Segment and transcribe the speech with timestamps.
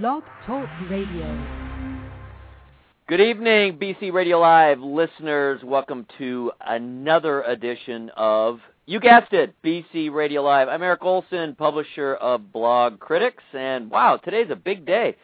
[0.00, 1.46] Blog Talk Radio.
[3.08, 5.60] Good evening, BC Radio Live listeners.
[5.62, 10.68] Welcome to another edition of, you guessed it, BC Radio Live.
[10.68, 15.14] I'm Eric Olsen, publisher of Blog Critics, and wow, today's a big day.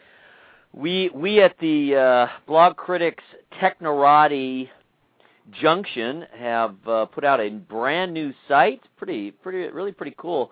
[0.74, 3.24] We we at the uh, Blog Critics
[3.62, 4.68] Technorati
[5.62, 10.50] Junction have uh, put out a brand new site, pretty pretty really pretty cool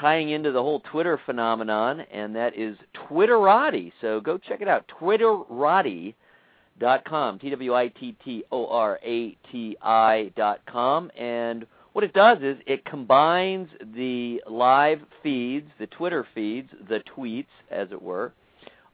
[0.00, 3.92] tying into the whole Twitter phenomenon, and that is Twittorati.
[4.00, 11.10] So go check it out, Twittorati.com, T-W-I-T-T-O-R-A-T-I dot com.
[11.18, 17.46] And what it does is it combines the live feeds, the Twitter feeds, the tweets,
[17.70, 18.32] as it were,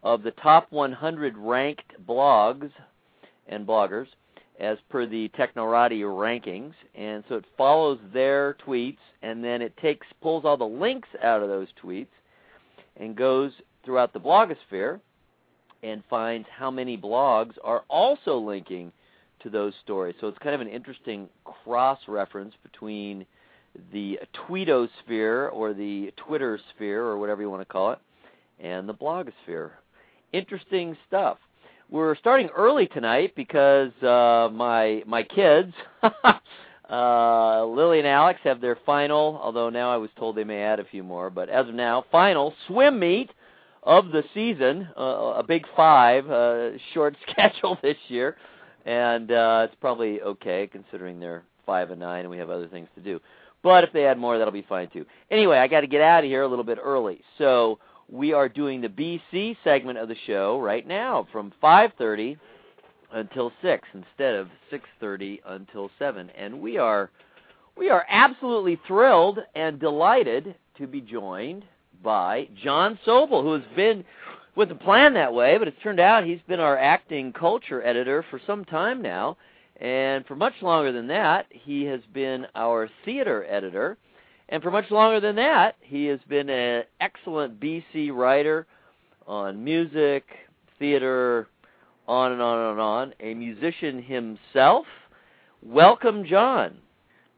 [0.03, 2.71] of the top 100 ranked blogs
[3.49, 4.07] and bloggers
[4.61, 10.07] as per the Technorati rankings, and so it follows their tweets, and then it takes
[10.23, 12.07] pulls all the links out of those tweets,
[12.97, 13.53] and goes
[13.85, 15.01] throughout the blogosphere,
[15.83, 18.93] and finds how many blogs are also linking
[19.43, 20.15] to those stories.
[20.21, 23.27] So it's kind of an interesting cross reference between
[23.93, 27.99] the tweetosphere or the Twitter sphere or whatever you want to call it,
[28.61, 29.71] and the blogosphere.
[30.33, 31.39] Interesting stuff
[31.95, 35.73] we're starting early tonight because uh, my my kids,
[36.91, 39.41] uh, Lily and Alex, have their final.
[39.41, 42.05] Although now I was told they may add a few more, but as of now,
[42.11, 43.31] final swim meet
[43.85, 44.89] of the season.
[44.99, 48.37] Uh, a big five, uh, short schedule this year,
[48.85, 52.89] and uh, it's probably okay considering they're five and nine, and we have other things
[52.97, 53.21] to do.
[53.63, 55.07] But if they add more, that'll be fine too.
[55.31, 58.49] Anyway, I got to get out of here a little bit early, so we are
[58.49, 62.37] doing the BC segment of the show right now from 5:30
[63.13, 67.11] until 6 instead of 6:30 until 7 and we are
[67.77, 71.65] we are absolutely thrilled and delighted to be joined
[72.03, 74.05] by Jon Sobel who has been
[74.57, 78.25] with the plan that way but it's turned out he's been our acting culture editor
[78.31, 79.37] for some time now.
[79.81, 83.97] And for much longer than that he has been our theater editor
[84.49, 88.67] and for much longer than that, he has been an excellent BC writer
[89.27, 90.25] on music,
[90.79, 91.49] theater,
[92.07, 93.15] on and on and on.
[93.21, 94.87] A musician himself.
[95.63, 96.77] Welcome, Jon.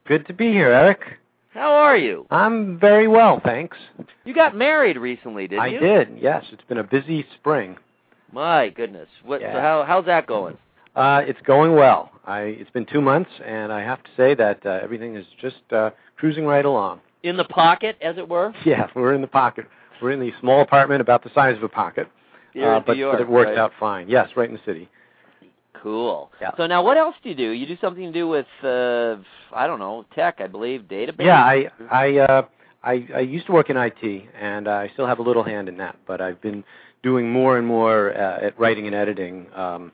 [0.06, 1.00] Good to be here, Eric.
[1.50, 2.26] How are you?
[2.30, 3.76] I'm very well, thanks.
[4.24, 5.78] You got married recently, didn't I you?
[5.78, 6.18] I did.
[6.20, 7.76] Yes, it's been a busy spring.
[8.32, 9.08] My goodness.
[9.24, 9.54] What yeah.
[9.54, 10.58] so how how's that going?
[10.96, 12.10] Uh, it's going well.
[12.24, 15.60] I it's been 2 months and I have to say that uh, everything is just
[15.70, 17.00] uh, cruising right along.
[17.22, 18.52] In the pocket, as it were?
[18.64, 19.66] Yeah, we're in the pocket.
[20.00, 22.08] We're in the small apartment about the size of a pocket.
[22.52, 23.58] Here uh, in but, New York, but it worked right?
[23.58, 24.08] out fine.
[24.08, 24.88] Yes, right in the city.
[25.82, 26.30] Cool.
[26.40, 26.50] Yeah.
[26.56, 27.50] So now, what else do you do?
[27.50, 29.16] You do something to do with uh,
[29.54, 31.26] I don't know tech, I believe, database.
[31.26, 32.42] Yeah, I I uh,
[32.82, 35.76] I, I used to work in IT, and I still have a little hand in
[35.76, 35.96] that.
[36.06, 36.64] But I've been
[37.02, 39.46] doing more and more uh, at writing and editing.
[39.54, 39.92] Um,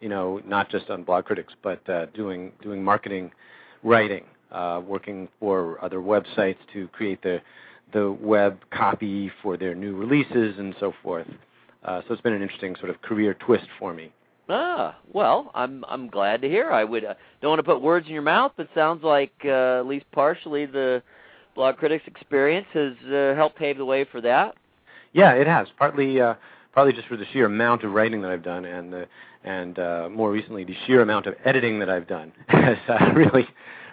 [0.00, 3.30] you know, not just on blog critics, but uh, doing doing marketing
[3.82, 7.40] writing, uh, working for other websites to create the
[7.92, 11.26] the web copy for their new releases and so forth.
[11.84, 14.12] Uh, so it's been an interesting sort of career twist for me.
[14.48, 16.70] Ah, well, I'm I'm glad to hear.
[16.70, 19.80] I would uh, don't want to put words in your mouth, but sounds like uh,
[19.80, 21.02] at least partially the
[21.54, 24.54] blog critics experience has uh, helped pave the way for that.
[25.12, 25.68] Yeah, it has.
[25.78, 26.34] Partly uh,
[26.76, 29.08] probably just for the sheer amount of writing that I've done, and the
[29.44, 33.48] and uh, more recently the sheer amount of editing that I've done has uh, really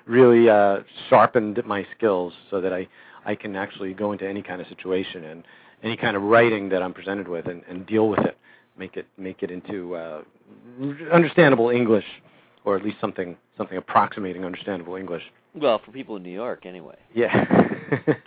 [0.06, 0.80] really uh,
[1.10, 2.86] sharpened my skills so that I
[3.26, 5.46] I can actually go into any kind of situation and
[5.82, 8.38] any kind of writing that I'm presented with and, and deal with it,
[8.78, 10.22] make it make it into uh,
[11.10, 12.06] understandable English,
[12.66, 15.24] or at least something something approximating understandable English.
[15.56, 16.98] Well, for people in New York, anyway.
[17.14, 17.46] Yeah.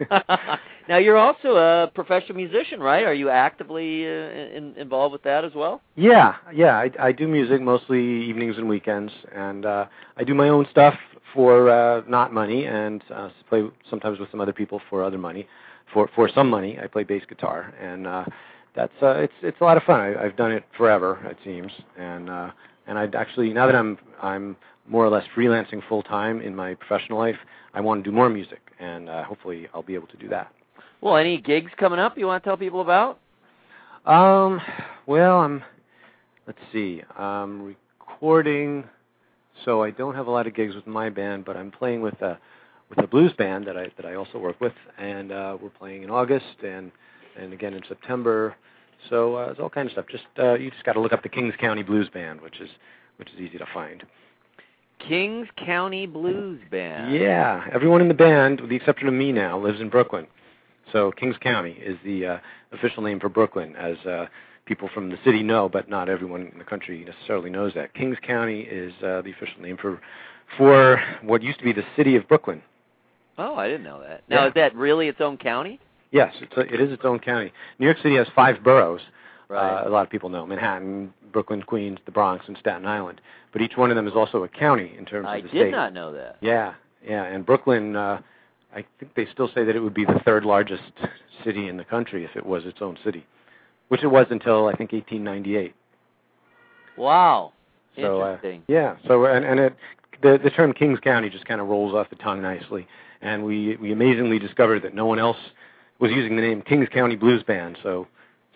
[0.88, 3.04] now you're also a professional musician, right?
[3.04, 5.80] Are you actively uh, in, involved with that as well?
[5.97, 6.76] Yeah, yeah.
[6.76, 9.86] I, I do music mostly evenings and weekends, and uh,
[10.16, 10.94] I do my own stuff
[11.34, 15.47] for uh, not money, and uh, play sometimes with some other people for other money.
[15.92, 18.24] For for some money, I play bass guitar, and uh,
[18.74, 20.00] that's uh, it's it's a lot of fun.
[20.00, 22.50] I, I've done it forever, it seems, and uh,
[22.86, 24.56] and I'd actually now that I'm I'm
[24.88, 27.36] more or less freelancing full time in my professional life,
[27.74, 30.53] I want to do more music, and uh, hopefully I'll be able to do that.
[31.01, 33.19] Well, any gigs coming up you want to tell people about?
[34.07, 34.60] Um,
[35.07, 35.63] well, I'm.
[36.47, 37.03] Let's see.
[37.19, 38.84] I'm recording,
[39.65, 42.21] so I don't have a lot of gigs with my band, but I'm playing with
[42.22, 42.39] a
[42.89, 46.04] with a blues band that I that I also work with, and uh, we're playing
[46.04, 46.93] in August and
[47.39, 48.54] and again in September.
[49.10, 50.07] So uh, it's all kind of stuff.
[50.10, 52.71] Just uh, you just got to look up the Kings County Blues Band, which is
[53.16, 54.04] which is easy to find.
[54.98, 57.15] Kings County Blues Band.
[57.15, 60.27] Yeah, everyone in the band, with the exception of me now, lives in Brooklyn.
[60.92, 62.38] So Kings County is the uh,
[62.72, 64.27] official name for Brooklyn, as uh,
[64.66, 67.94] people from the city know, but not everyone in the country necessarily knows that.
[67.94, 70.00] Kings County is uh, the official name for
[70.56, 72.62] for what used to be the city of Brooklyn.
[73.36, 74.22] Oh, I didn't know that.
[74.28, 74.48] Now, Yeah.
[74.48, 75.80] is that really its own county?
[76.12, 77.53] Yes, it's a, it is its own county.
[77.80, 79.00] New York City has five boroughs.
[79.48, 79.83] Right.
[79.84, 83.21] Uh, a lot of people know Manhattan, Brooklyn, Queens, the Bronx, and Staten Island.
[83.53, 85.60] But each one of them is also a county in terms I of the state.
[85.60, 86.36] I did not know that.
[86.41, 86.74] Yeah,
[87.06, 88.21] yeah, and Brooklyn, uh,
[88.76, 90.82] I think they still say that it would be the third largest
[91.42, 93.26] city in the country if it was its own city,
[93.88, 95.74] which it was until I think 1898.
[96.98, 97.52] Wow.
[97.96, 98.62] So uh, Interesting.
[98.68, 99.76] yeah, so and and it
[100.22, 102.86] the the term Kings County just kind of rolls off the tongue nicely,
[103.22, 105.38] and we we amazingly discovered that no one else
[105.98, 107.78] was using the name Kings County Blues Band.
[107.82, 108.06] So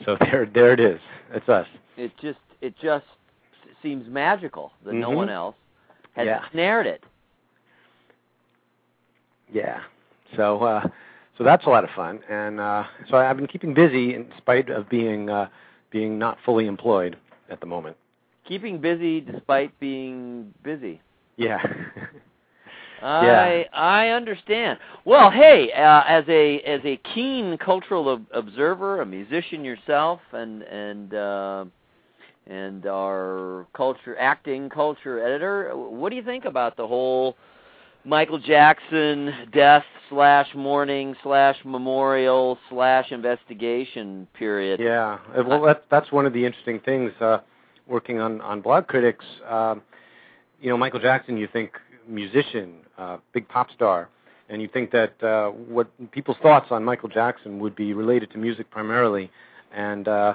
[0.04, 1.00] so there there it is.
[1.32, 1.66] It's us.
[1.96, 3.06] It just it just
[3.82, 5.16] seems magical that no Mhm.
[5.16, 5.56] one else
[6.16, 6.40] has Yeah.
[6.52, 7.02] snared it.
[9.52, 9.80] Yeah.
[10.36, 10.86] So uh,
[11.38, 14.68] so that's a lot of fun, and uh, so I've been keeping busy in spite
[14.68, 15.48] of being uh,
[15.90, 17.16] being not fully employed
[17.50, 17.96] at the moment.
[18.46, 21.00] Keeping busy despite being busy.
[21.36, 21.58] Yeah.
[23.02, 24.78] I I understand.
[25.04, 30.62] Well, hey, uh, as a as a keen cultural ob- observer, a musician yourself, and
[30.62, 31.64] and uh,
[32.46, 37.36] and our culture acting culture editor, what do you think about the whole
[38.04, 44.80] Michael Jackson death slash mourning slash memorial slash investigation period?
[44.80, 47.12] Yeah, uh, well, that, that's one of the interesting things.
[47.20, 47.38] Uh,
[47.86, 49.82] working on on Blog Critics, um,
[50.60, 51.36] you know, Michael Jackson.
[51.36, 51.72] You think
[52.08, 54.08] musician, uh, big pop star,
[54.48, 58.38] and you think that uh, what people's thoughts on Michael Jackson would be related to
[58.38, 59.30] music primarily,
[59.74, 60.34] and uh,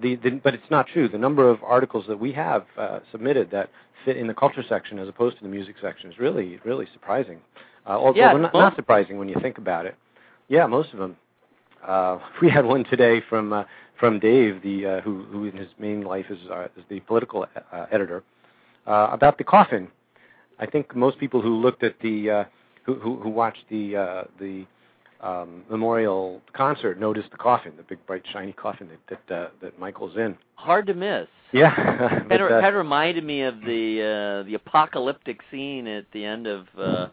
[0.00, 1.08] the, the but it's not true.
[1.08, 3.70] The number of articles that we have uh, submitted that
[4.04, 7.40] fit in the culture section as opposed to the music section is really really surprising.
[7.86, 9.96] Uh, although Yeah, not, not surprising when you think about it.
[10.48, 11.16] Yeah, most of them.
[11.86, 13.64] Uh, we had one today from uh,
[13.98, 17.46] from Dave, the uh, who who in his main life is uh, is the political
[17.72, 18.22] uh, editor,
[18.86, 19.88] uh, about the coffin.
[20.58, 22.44] I think most people who looked at the uh,
[22.84, 24.66] who, who who watched the uh, the
[25.24, 29.78] um, memorial concert noticed the coffin, the big bright shiny coffin that that, uh, that
[29.78, 30.36] Michael's in.
[30.56, 31.26] Hard to miss.
[31.52, 31.74] Yeah,
[32.08, 36.24] Kind but, of, uh, kind reminded me of the uh, the apocalyptic scene at the
[36.24, 37.08] end of uh,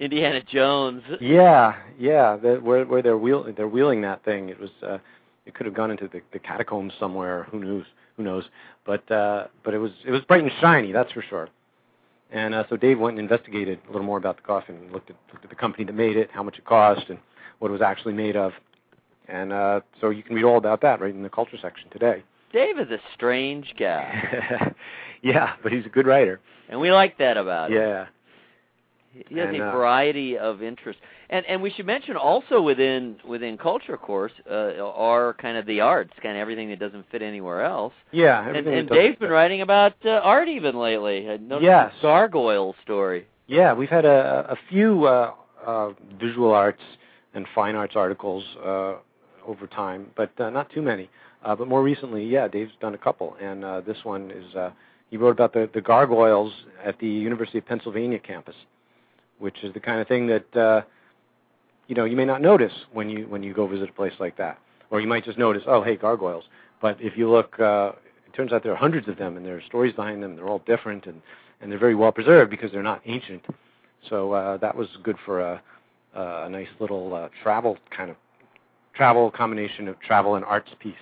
[0.00, 1.02] Indiana Jones.
[1.20, 2.36] Yeah, yeah.
[2.36, 4.48] The, where where they're wheel they're wheeling that thing.
[4.48, 4.98] It was uh,
[5.46, 7.46] it could have gone into the, the catacombs somewhere.
[7.50, 7.84] Who knows?
[8.16, 8.44] Who knows?
[8.84, 10.90] But uh, but it was it was bright and shiny.
[10.90, 11.48] That's for sure.
[12.32, 14.76] And uh, so Dave went and investigated a little more about the coffin.
[14.76, 17.18] and Looked at looked at the company that made it, how much it cost, and
[17.58, 18.52] what it was actually made of.
[19.28, 22.22] And uh, so you can read all about that right in the culture section today.
[22.52, 24.74] Dave is a strange guy,
[25.22, 26.40] yeah, but he's a good writer.
[26.68, 27.76] and we like that about him.
[27.78, 28.06] Yeah.
[29.12, 33.16] He has And, a uh, variety of interests, and and we should mention also within
[33.26, 37.04] within culture, of course, uh, are kind of the arts, kind of everything that doesn't
[37.10, 37.92] fit anywhere else.
[38.12, 38.46] Yeah.
[38.48, 41.28] And, and Dave's been writing about uh, art even lately.
[41.28, 41.92] I noticed Yes.
[42.00, 43.26] the gargoyle story.
[43.48, 45.32] Yeah, we've had a, a few uh,
[45.66, 45.90] uh,
[46.20, 46.82] visual arts
[47.34, 48.94] and fine arts articles uh,
[49.44, 51.10] over time, but uh, not too many.
[51.44, 54.70] Uh, but more recently, yeah, Dave's done a couple, and uh, this one is uh,
[55.10, 56.52] he wrote about the, the gargoyles
[56.84, 58.54] at the University of Pennsylvania campus,
[59.40, 60.82] which is the kind of thing that uh,
[61.88, 64.36] you know you may not notice when you when you go visit a place like
[64.38, 64.58] that,
[64.90, 66.44] or you might just notice, oh, hey, gargoyles.
[66.80, 67.92] But if you look, uh,
[68.26, 70.36] it turns out there are hundreds of them, and there are stories behind them.
[70.36, 71.20] They're all different, and
[71.60, 73.44] and they're very well preserved because they're not ancient.
[74.08, 75.62] So uh, that was good for a,
[76.14, 78.16] a nice little uh, travel kind of
[78.94, 80.94] travel combination of travel and arts piece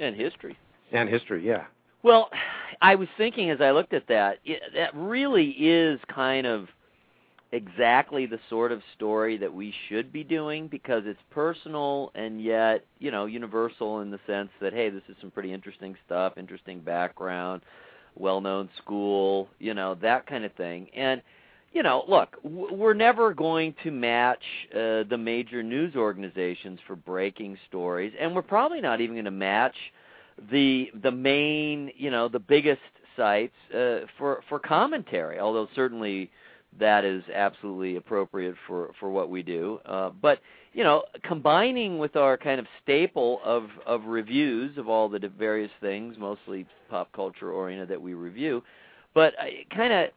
[0.00, 0.56] And history.
[0.92, 1.46] and history.
[1.46, 1.64] Yeah.
[2.02, 2.30] Well,
[2.80, 6.68] I was thinking as I looked at that, it, that really is kind of
[7.52, 12.84] exactly the sort of story that we should be doing because it's personal and yet,
[12.98, 16.80] you know, universal in the sense that hey, this is some pretty interesting stuff, interesting
[16.80, 17.62] background,
[18.16, 20.88] well-known school, you know, that kind of thing.
[20.94, 21.22] And
[21.72, 27.58] you know, look, we're never going to match uh, the major news organizations for breaking
[27.68, 29.74] stories, and we're probably not even going to match
[30.50, 32.80] the the main, you know, the biggest
[33.16, 35.38] sites uh, for for commentary.
[35.38, 36.30] Although certainly
[36.78, 39.80] that is absolutely appropriate for for what we do.
[39.84, 40.40] Uh, but
[40.72, 45.70] you know, combining with our kind of staple of of reviews of all the various
[45.80, 48.62] things, mostly pop culture oriented that we review,
[49.14, 49.34] but
[49.74, 50.10] kind of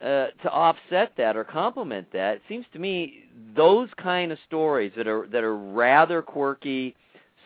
[0.00, 3.24] uh, to offset that or complement that, it seems to me
[3.56, 6.94] those kind of stories that are that are rather quirky,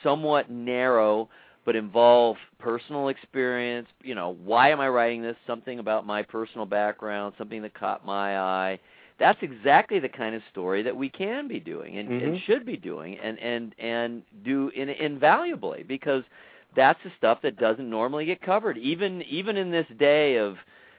[0.03, 1.29] somewhat narrow,
[1.69, 3.89] but involve personal experience.
[4.03, 5.37] You know, why am I writing this?
[5.47, 8.81] Something about my personal background, something that caught my eye.
[9.19, 12.43] that's exactly the kind of story that we can be doing and, and Mhm.
[12.47, 16.25] should be doing and and and do in, invaluably because
[16.75, 20.57] that's the stuff that doesn't normally get covered even even in this day of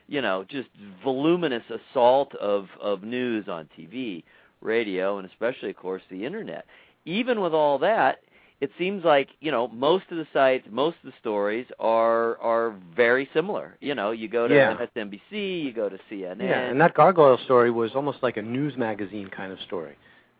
[0.08, 0.70] you know just
[1.04, 4.24] voluminous assault of of news on TV,
[4.62, 6.66] radio, and especially of course the internet.
[7.06, 8.20] Even with all that,
[8.62, 12.76] it seems like you know most of the sites, most of the stories are are
[12.96, 13.78] very similar.
[13.80, 14.76] You know, you go to Yeah.
[14.78, 16.42] MSNBC, you go to CNN.
[16.42, 19.96] Yeah, and that gargoyle story was almost like a news magazine kind of story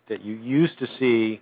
[0.10, 1.42] that you used to see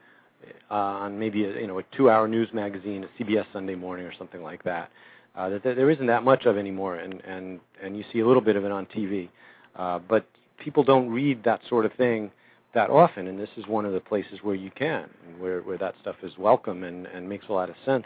[0.70, 4.14] uh, on maybe a, you know a two-hour news magazine at CBS Sunday Morning or
[4.18, 4.90] something like that.
[5.36, 8.28] Uh, that, that there isn't that much of anymore, and and and you see a
[8.28, 9.30] little bit of it on TV,
[9.76, 10.28] uh, but
[10.64, 12.32] people don't read that sort of thing
[12.78, 15.96] that often, and this is one of the places where you can, where where that
[16.00, 18.06] stuff is welcome and and makes a lot of sense.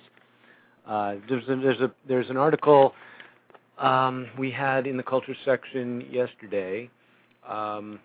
[0.87, 2.93] Uh, there's a, there's a there's an article
[3.79, 6.89] um, we had in the culture section yesterday,
[7.45, 7.99] um,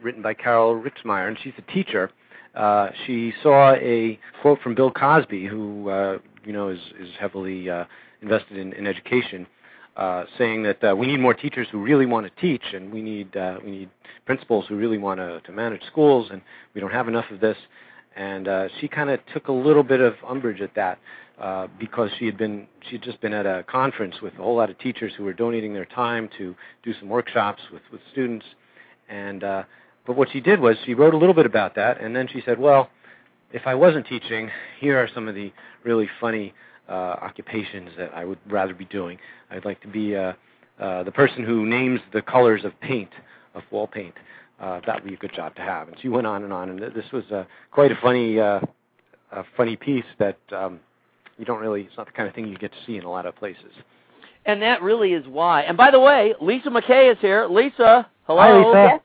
[0.00, 2.12] written by Carol Rixmeyer, and she's a teacher.
[2.54, 7.68] Uh, she saw a quote from Bill Cosby, who uh, you know is is heavily
[7.68, 7.86] uh,
[8.20, 9.48] invested in, in education,
[9.96, 13.02] uh, saying that uh, we need more teachers who really want to teach, and we
[13.02, 13.90] need uh, we need
[14.24, 16.42] principals who really want to to manage schools, and
[16.74, 17.56] we don't have enough of this.
[18.14, 20.98] And uh, she kind of took a little bit of umbrage at that
[21.40, 24.56] uh, because she had been she had just been at a conference with a whole
[24.56, 28.46] lot of teachers who were donating their time to do some workshops with with students,
[29.08, 29.62] and uh,
[30.06, 32.42] but what she did was she wrote a little bit about that, and then she
[32.44, 32.90] said, well,
[33.52, 35.52] if I wasn't teaching, here are some of the
[35.84, 36.54] really funny
[36.94, 39.18] occupations that I would rather be doing.
[39.50, 40.32] I'd like to be uh,
[40.80, 43.10] uh, the person who names the colors of paint,
[43.54, 44.14] of wall paint.
[44.60, 45.88] Uh, that would be a good job to have.
[45.88, 48.60] And she went on and on, and this was uh, quite a funny, uh,
[49.32, 50.78] a funny piece that um,
[51.38, 51.82] you don't really.
[51.82, 53.72] It's not the kind of thing you get to see in a lot of places.
[54.44, 55.62] And that really is why.
[55.62, 57.46] And by the way, Lisa McKay is here.
[57.46, 58.40] Lisa, hello.
[58.40, 58.72] Hi, Lisa.
[58.74, 59.00] Yes.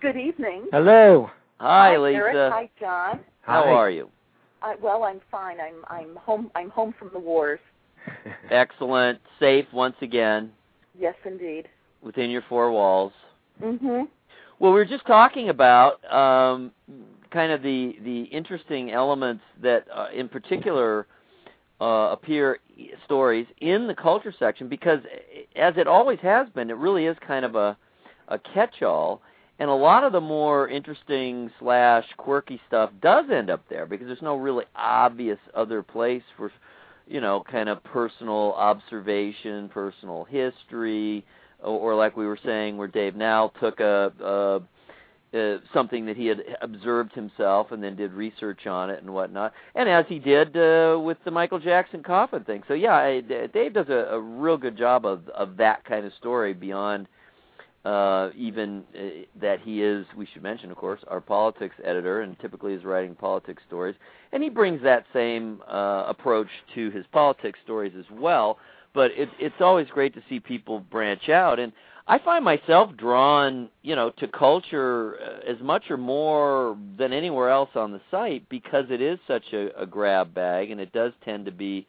[0.00, 0.66] Good evening.
[0.72, 1.30] Hello.
[1.58, 2.34] Hi, Eric.
[2.34, 2.50] Lisa.
[2.52, 3.20] Hi, Jon.
[3.42, 3.70] How Hi.
[3.70, 4.08] are you?
[4.62, 5.56] Uh, well, I'm fine.
[5.60, 6.50] I'm I'm home.
[6.54, 7.60] I'm home from the wars.
[8.50, 9.18] Excellent.
[9.38, 10.50] Safe once again
[10.98, 11.68] Yes, indeed.
[12.02, 13.12] within your four walls.
[13.62, 14.08] Mhm.
[14.58, 16.72] Well, we were just talking about um,
[17.30, 21.06] kind of the the interesting elements that, uh, in particular,
[21.80, 22.58] uh, appear
[23.04, 25.00] stories in the culture section because,
[25.56, 27.76] as it always has been, it really is kind of a
[28.28, 29.20] a catch-all,
[29.60, 34.06] and a lot of the more interesting slash quirky stuff does end up there because
[34.06, 36.50] there's no really obvious other place for,
[37.06, 41.26] you know, kind of personal observation, personal history,
[41.62, 44.60] or, or like we were saying, where Dave now took a, a
[45.32, 49.52] uh, something that he had observed himself and then did research on it and whatnot,
[49.76, 52.64] and as he did uh, with the Michael Jackson coffin thing.
[52.66, 56.12] So yeah, I, Dave does a, a real good job of of that kind of
[56.14, 57.06] story beyond
[57.84, 60.06] uh, even uh, that he is.
[60.16, 63.96] We should mention, of course, our politics editor, and typically is writing politics stories,
[64.32, 68.58] and he brings that same uh, approach to his politics stories as well.
[68.92, 71.72] But it, it's always great to see people branch out and.
[72.08, 77.50] I find myself drawn, you know, to culture uh, as much or more than anywhere
[77.50, 81.12] else on the site because it is such a, a grab bag and it does
[81.24, 81.86] tend to be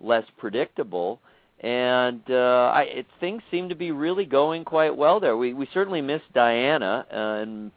[0.00, 1.20] less predictable.
[1.62, 5.36] And uh, I, it, things seem to be really going quite well there.
[5.36, 7.70] We we certainly miss Diana, uh, and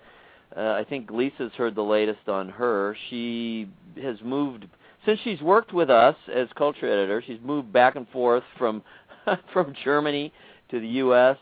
[0.57, 2.97] uh, I think Lisa's heard the latest on her.
[3.09, 3.69] She
[4.01, 4.65] has moved
[5.05, 7.23] since she's worked with us as culture editor.
[7.25, 8.81] She's moved back and forth from
[9.53, 10.33] from Germany
[10.71, 11.37] to the U.S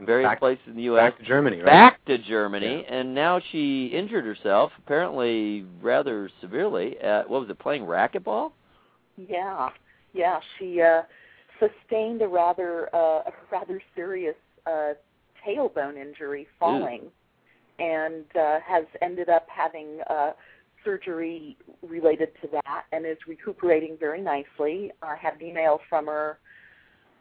[0.00, 1.10] various back, places in the U.S.
[1.10, 1.66] Back to Germany, right?
[1.66, 2.94] Back to Germany, Yeah.
[2.94, 6.98] and now she injured herself, apparently rather severely.
[6.98, 7.58] At what was it?
[7.58, 8.52] Playing racquetball.
[9.16, 9.70] Yeah.
[10.12, 10.40] Yeah.
[10.58, 11.02] She uh,
[11.58, 14.36] sustained a rather uh, a rather serious
[14.66, 14.94] uh,
[15.46, 17.02] tailbone injury falling,
[17.78, 20.32] and uh, has ended up having uh,
[20.84, 24.90] surgery related to that, and is recuperating very nicely.
[25.02, 26.38] I had an email from her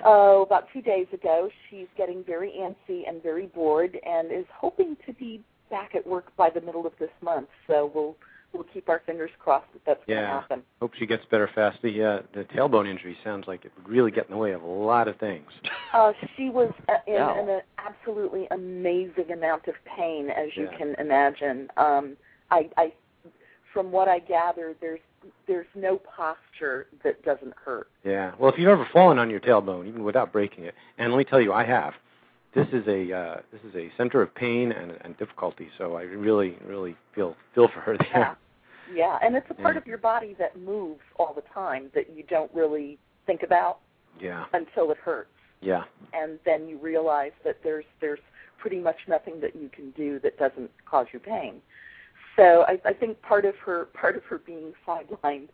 [0.03, 1.49] oh, about two days ago.
[1.69, 6.35] She's getting very antsy and very bored, and is hoping to be back at work
[6.37, 7.49] by the middle of this month.
[7.67, 8.15] So we'll
[8.55, 10.39] we'll keep our fingers crossed that that's going to Yeah.
[10.41, 10.63] happen.
[10.81, 11.81] Hope she gets better fast.
[11.81, 14.63] The uh, the tailbone injury sounds like it would really get in the way of
[14.63, 15.49] a lot of things.
[15.93, 17.39] Uh, she was uh, in Yeah.
[17.39, 20.77] an absolutely amazing amount of pain, as you Yeah.
[20.77, 21.69] can imagine.
[21.77, 22.17] Um,
[22.51, 22.93] I, I,
[23.73, 24.99] from what I gather, there's
[25.47, 27.87] there's no posture that doesn't hurt.
[28.03, 28.33] Yeah.
[28.37, 31.23] Well, if you've ever fallen on your tailbone, even without breaking it, and let me
[31.23, 31.93] tell you, I have.
[32.53, 35.67] This is a uh, this is a center of pain and, and difficulty.
[35.77, 38.37] So I really really feel feel for her there.
[38.93, 39.81] Yeah, yeah, and it's a part Yeah.
[39.81, 43.79] of your body that moves all the time that you don't really think about
[44.19, 44.45] Yeah.
[44.53, 45.29] until it hurts.
[45.61, 45.83] Yeah.
[46.13, 48.19] and then you realize that there's there's
[48.59, 51.61] pretty much nothing that you can do that doesn't cause you pain.
[52.35, 55.47] So I, I think part of her part of her being sidelined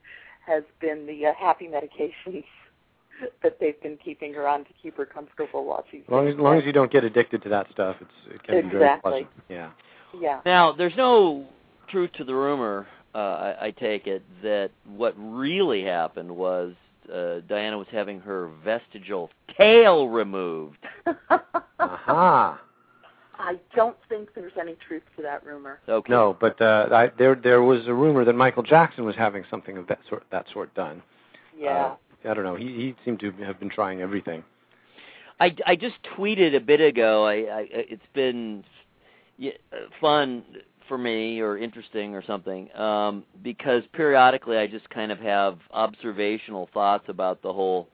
[0.46, 2.44] has been the uh, happy medications
[3.44, 6.02] that they've been keeping her on to keep her comfortable while she's.
[6.08, 8.56] As long as, long as you don't get addicted to that stuff, it's it can
[8.56, 8.72] exactly.
[8.72, 9.30] be very pleasant.
[9.48, 9.70] Yeah.
[10.20, 10.42] Yeah.
[10.46, 11.46] Now, there's no
[11.90, 12.88] truth to the rumor.
[13.14, 16.74] Uh, I, I take it that what really happened was
[17.14, 20.86] uh, Diana was having her vestigial tail removed.
[21.80, 22.62] Aha.
[23.38, 25.80] I don't think there's any truth to that rumor.
[25.90, 26.12] Okay.
[26.12, 29.78] No, but uh, I, there there was a rumor that Michael Jackson was having something
[29.78, 31.02] of that sort that sort done.
[31.58, 31.96] Yeah.
[32.26, 32.56] Uh, I don't know.
[32.56, 34.44] He he seemed to have been trying everything.
[35.40, 37.26] I, I just tweeted a bit ago.
[37.26, 38.64] I, I it's been
[40.00, 40.44] fun
[40.92, 46.68] for me or interesting or something um, because periodically I just kind of have observational
[46.74, 47.88] thoughts about the whole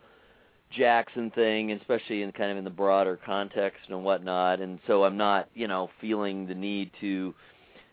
[0.76, 4.62] Jackson thing, especially in kind of in the broader context and whatnot.
[4.62, 7.36] And so I'm not, you know, feeling the need to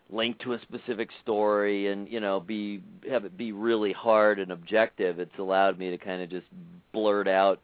[0.09, 4.51] link to a specific story and you know be have it be really hard and
[4.51, 5.19] objective.
[5.19, 6.47] It's allowed me to kind of just
[6.91, 7.59] blurt out,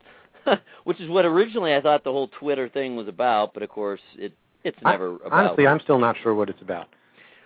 [0.83, 3.55] which is what originally I thought the whole Twitter thing was about.
[3.55, 4.31] But of course, it
[4.63, 5.45] it's never I, about.
[5.45, 6.87] Honestly, I'm still not sure what it's about.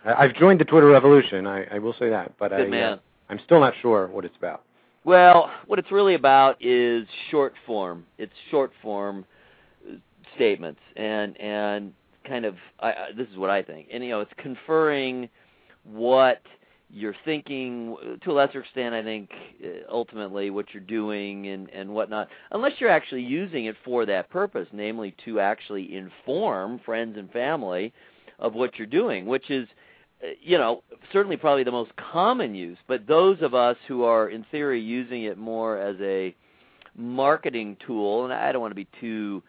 [0.06, 1.48] I've joined the Twitter revolution.
[1.48, 2.94] I, I will say that, but Good I man.
[2.94, 2.98] Uh,
[3.30, 4.64] I'm still not sure what it's about.
[5.04, 8.06] Well, what it's really about is short form.
[8.18, 9.26] It's short form
[9.88, 9.96] uh,
[10.36, 11.94] statements and and
[12.28, 13.88] kind of I, I, this is what I think.
[13.92, 15.30] And you know, it's conferring
[15.84, 16.42] what
[16.90, 18.94] you're thinking to a lesser extent.
[18.94, 19.32] I think
[19.64, 24.30] uh, ultimately what you're doing and and whatnot, unless you're actually using it for that
[24.30, 27.94] purpose, namely to actually inform friends and family
[28.40, 29.74] of what you're doing, which is uh,
[30.42, 34.46] you know, certainly probably the most common use, but those of us who are in
[34.52, 36.36] theory using it more as a
[36.96, 39.44] marketing tool, and I don't want to be too,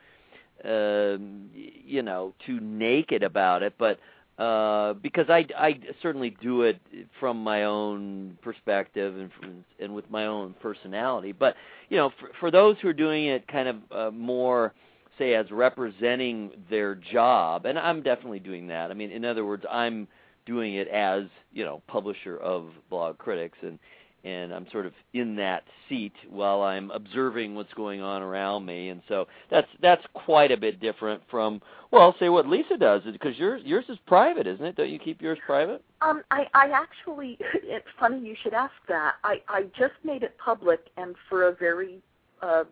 [0.64, 3.98] um, you know, too naked about it, but
[4.38, 6.78] uh, because I, I certainly do it
[7.18, 11.32] from my own perspective and from, and with my own personality.
[11.32, 11.54] But
[11.88, 14.74] you know, for, for those who are doing it kind of uh, more,
[15.18, 18.90] say, as representing their job, and I'm definitely doing that.
[18.90, 20.06] I mean, in other words, I'm
[20.46, 23.78] doing it as you know publisher of blog critics and
[24.24, 28.88] and I'm sort of in that seat while I'm observing what's going on around me
[28.88, 31.60] and so that's that's quite a bit different from
[31.92, 35.20] well say what Lisa does because yours yours is private isn't it don't you keep
[35.20, 39.14] yours private Um, I, I actually, it's funny you should ask that.
[39.24, 42.00] I, I just made it public, and for a very,
[42.42, 42.64] uh,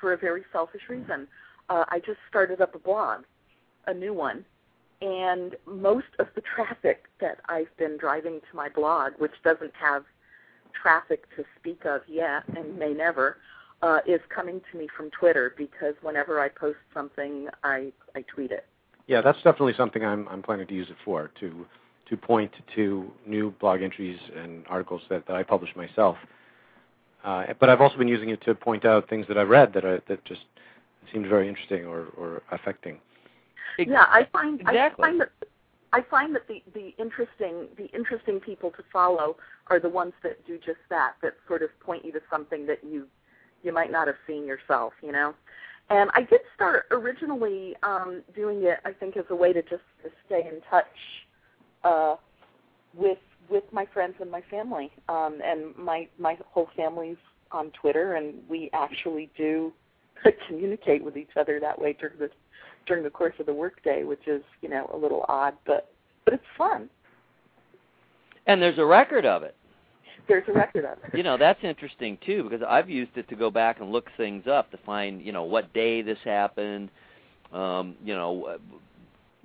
[0.00, 1.28] for a very selfish reason.
[1.68, 3.22] Uh, I just started up a blog,
[3.86, 4.44] a new one,
[5.02, 10.04] and most of the traffic that I've been driving to my blog, which doesn't have
[10.80, 13.38] traffic to speak of yet and may never,
[13.82, 18.52] uh, is coming to me from Twitter because whenever I post something, I, I tweet
[18.52, 18.64] it.
[19.08, 21.66] Yeah, that's definitely something I'm I'm planning to use it for to
[22.08, 26.16] to point to new blog entries and articles that, that I publish myself.
[27.24, 29.84] Uh, but I've also been using it to point out things that I've read that
[29.84, 30.42] I, that just
[31.12, 32.98] seemed very interesting or, or affecting.
[33.78, 35.04] Yeah, I find exactly.
[35.04, 35.30] I find that
[35.92, 39.36] I find that the the interesting the interesting people to follow
[39.68, 42.82] are the ones that do just that that sort of point you to something that
[42.82, 43.06] you
[43.62, 45.34] you might not have seen yourself, you know.
[45.90, 49.82] And I did start originally um, doing it, I think, as a way to just
[50.02, 50.86] to stay in touch
[51.84, 52.16] uh,
[52.94, 54.90] with with my friends and my family.
[55.08, 57.18] Um, and my my whole family's
[57.50, 59.72] on Twitter, and we actually do
[60.48, 62.30] communicate with each other that way during the
[62.86, 65.90] during the course of the workday, which is you know a little odd, but
[66.24, 66.88] but it's fun.
[68.46, 69.54] and there's a record of it
[70.28, 71.16] There's a record of it.
[71.16, 74.46] you know that's interesting too because I've used it to go back and look things
[74.46, 76.90] up to find you know what day this happened
[77.52, 78.58] um you know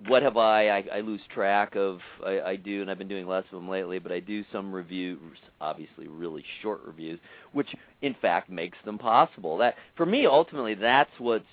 [0.05, 3.27] what have I I, I lose track of I, I do and I've been doing
[3.27, 5.19] less of them lately but I do some reviews
[5.60, 7.19] obviously really short reviews
[7.53, 7.67] which
[8.01, 9.57] in fact makes them possible.
[9.57, 11.45] That for me ultimately that's what's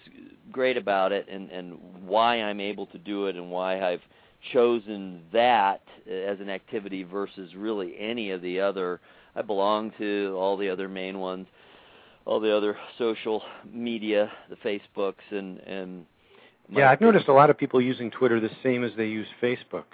[0.52, 4.02] great about it and and why I'm able to do it and why I've
[4.52, 9.00] chosen that as an activity versus really any of the other.
[9.35, 11.46] I belong to all the other main ones
[12.26, 16.07] all the other social media the facebooks and and
[16.70, 19.85] Yeah, I've noticed a lot of people using Twitter the same as they use Facebook,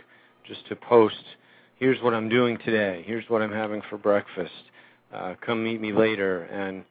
[0.46, 1.22] just to post,
[1.76, 4.52] here's what I'm doing today, here's what I'm having for breakfast,
[5.12, 6.84] uh, come meet me later, and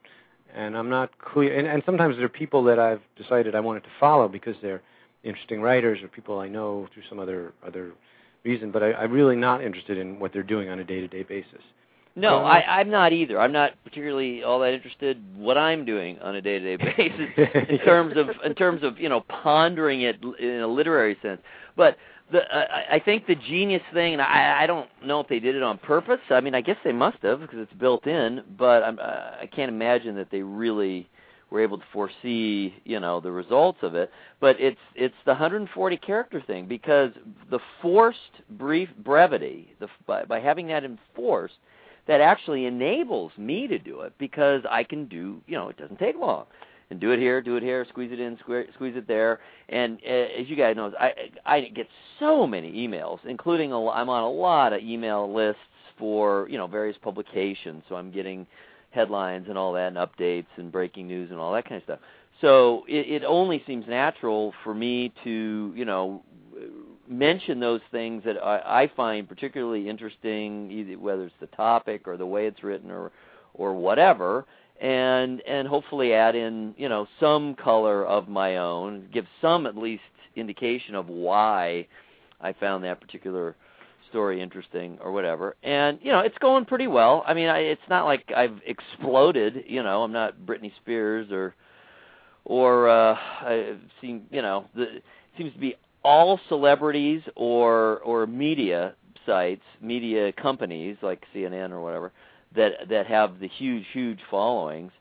[0.54, 1.58] and I'm not clear.
[1.58, 4.82] And, and sometimes there are people that I've decided I wanted to follow because they're
[5.24, 7.92] interesting writers or people I know through some other other
[8.44, 11.62] reason, but I, I'm really not interested in what they're doing on a day-to-day basis.
[12.20, 13.40] No, I, I'm not either.
[13.40, 18.16] I'm not particularly all that interested what I'm doing on a day-to-day basis in terms
[18.18, 21.42] of in terms of you know pondering it in a literary sense.
[21.76, 21.98] But
[22.32, 25.40] the uh, I I think the genius thing, and I, I don't know if they
[25.40, 26.20] did it on purpose.
[26.30, 28.44] I mean, I guess they must have because it's built in.
[28.58, 31.10] But I'm, uh, I can't imagine that they really
[31.50, 34.12] were able to foresee you know the results of it.
[34.40, 37.12] But it's it's the 140 character thing because
[37.50, 38.20] the forced
[38.52, 41.56] brief brevity, the by, by having that enforced
[42.10, 46.00] that actually enables me to do it because I can do, you know, it doesn't
[46.00, 46.46] take long.
[46.90, 49.42] And do it here, do it here, squeeze it in, squeeze, it there.
[49.70, 51.12] And uh, as you guys know, I
[51.46, 51.86] I get
[52.20, 55.62] so many emails, including a, I'm on a lot of email lists
[56.00, 58.48] for you know various publications, so I'm getting
[58.90, 62.00] headlines and all that, and updates and breaking news and all that kind of stuff.
[62.42, 66.24] So it, it only seems natural for me to you know
[67.10, 72.18] mention those things that I, I find particularly interesting, either whether it's the topic or
[72.18, 73.12] the way it's written or
[73.56, 74.46] or whatever,
[74.80, 79.76] and and hopefully add in you know some color of my own, give some at
[79.76, 80.04] least
[80.36, 81.88] indication of why
[82.40, 83.56] I found that particular
[84.10, 85.56] story interesting or whatever.
[85.64, 87.24] And you know, it's going pretty well.
[87.28, 89.64] I mean, I, it's not like I've exploded.
[89.68, 91.56] You know, I'm not Britney Spears or
[92.46, 95.04] or uh, I've seen you know the it
[95.38, 102.12] seems to be all celebrities or or media sites, media companies like CNN or whatever
[102.56, 104.92] that that have the huge huge followings.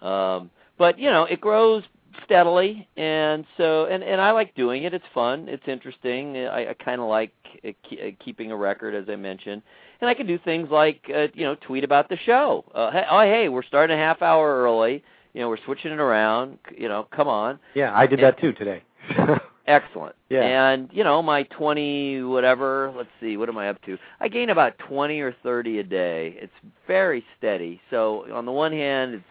[0.00, 1.84] Um, but you know, it grows
[2.24, 4.94] steadily, and so and and I like doing it.
[4.94, 5.48] It's fun.
[5.48, 6.36] It's interesting.
[6.36, 7.32] I, I kind of like
[7.66, 9.62] uh, ke- uh, keeping a record, as I mentioned.
[10.00, 12.64] And I can do things like uh, you know tweet about the show.
[12.74, 15.02] Uh, hey, oh hey, we're starting a half hour early.
[15.34, 16.58] You know, we're switching it around.
[16.76, 17.58] You know, come on.
[17.74, 18.82] Yeah, I did that too today.
[19.72, 20.14] Excellent.
[20.28, 20.42] Yeah.
[20.42, 22.92] And you know, my twenty whatever.
[22.94, 23.96] Let's see, what am I up to?
[24.20, 26.36] I gain about twenty or thirty a day.
[26.38, 26.52] It's
[26.86, 27.80] very steady.
[27.90, 29.24] So on the one hand, it's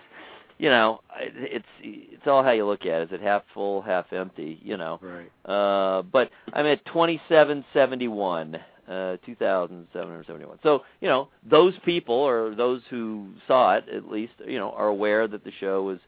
[0.58, 3.04] you know, it's it's all how you look at it.
[3.06, 4.60] Is it half full, half empty?
[4.64, 5.00] You know.
[5.02, 5.30] right.
[5.46, 10.60] Uh, but I'm at 2771, uh, 2,771.
[10.64, 14.88] So, you know, those people or those who saw it at least, you know, are
[14.88, 16.00] aware that the show was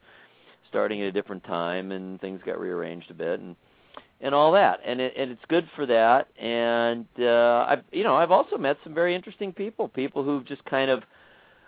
[0.70, 3.56] starting at a different time and things got rearranged a bit and
[4.24, 4.80] and all that.
[4.84, 6.30] And it, and it's good for that.
[6.42, 10.66] And uh, I've you know I've also met some very interesting people, people who've just
[10.66, 11.04] kind of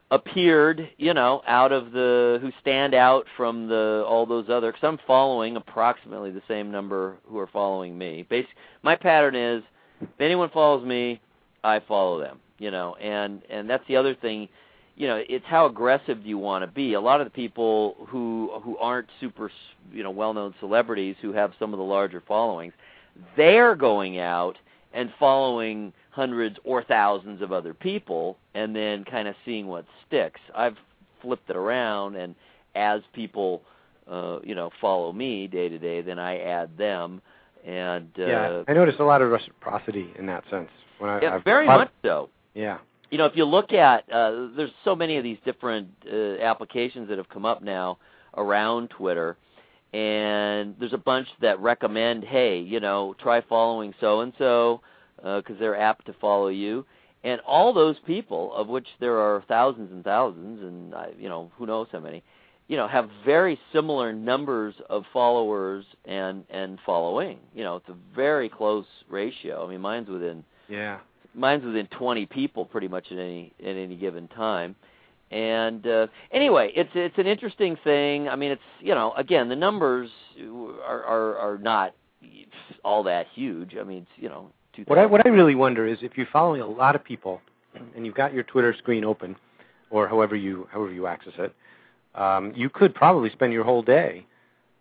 [0.09, 4.71] appeared, you know, out of the who stand out from the all those other.
[4.71, 8.25] Because I'm following approximately the same number who are following me.
[8.27, 8.49] Basic,
[8.81, 9.61] my pattern is
[10.01, 11.21] if anyone follows me,
[11.63, 12.39] I follow them.
[12.57, 14.47] You know, and and that's the other thing.
[14.97, 16.93] You know, it's how aggressive do you want to be.
[16.93, 19.51] A lot of the people who who aren't super,
[19.91, 22.73] you know, well-known celebrities who have some of the larger followings,
[23.35, 24.57] they're going out
[24.93, 30.39] and following hundreds or thousands of other people and then kind of seeing what sticks.
[30.55, 30.77] I've
[31.21, 32.35] flipped it around and
[32.75, 33.61] as people
[34.09, 37.21] uh you know follow me day to day then I add them
[37.65, 40.69] and uh yeah, I noticed a lot of reciprocity in that sense.
[40.99, 42.29] When I, yeah, I've, very I've- much so.
[42.53, 42.77] Yeah.
[43.11, 47.09] You know, if you look at, uh, there's so many of these different uh, applications
[47.09, 47.97] that have come up now
[48.35, 49.37] around Twitter,
[49.93, 54.81] and there's a bunch that recommend, hey, you know, try following so and so
[55.17, 56.85] because they're apt to follow you.
[57.23, 61.65] And all those people, of which there are thousands and thousands, and you know, who
[61.65, 62.23] knows how many,
[62.67, 67.39] you know, have very similar numbers of followers and and following.
[67.55, 69.65] You know, it's a very close ratio.
[69.65, 70.99] I mean, mine's within Yeah.
[71.35, 74.75] Mine's within 20 people pretty much at any at any given time.
[75.31, 78.29] And uh, anyway, it's it's an interesting thing.
[78.29, 80.09] I mean, it's you know, again, the numbers
[80.85, 81.93] are are, are not
[82.83, 83.75] all that huge.
[83.79, 84.89] I mean, it's you know, 2000.
[84.89, 87.41] What I what I really wonder is if you're following a lot of people
[87.95, 89.35] and you've got your Twitter screen open,
[89.89, 91.53] or however you however you access it,
[92.13, 94.25] um, you could probably spend your whole day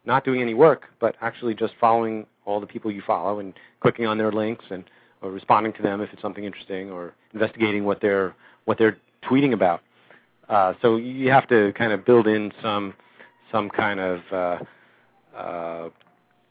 [0.04, 4.06] not doing any work, but actually just following all the people you follow and clicking
[4.06, 4.84] on their links and
[5.24, 8.34] or responding to them if it's something interesting, or investigating what they're
[8.66, 9.80] what they're tweeting about.
[10.48, 12.94] Uh, so you have to kind of build in some
[13.50, 14.58] some kind of uh,
[15.36, 15.88] uh,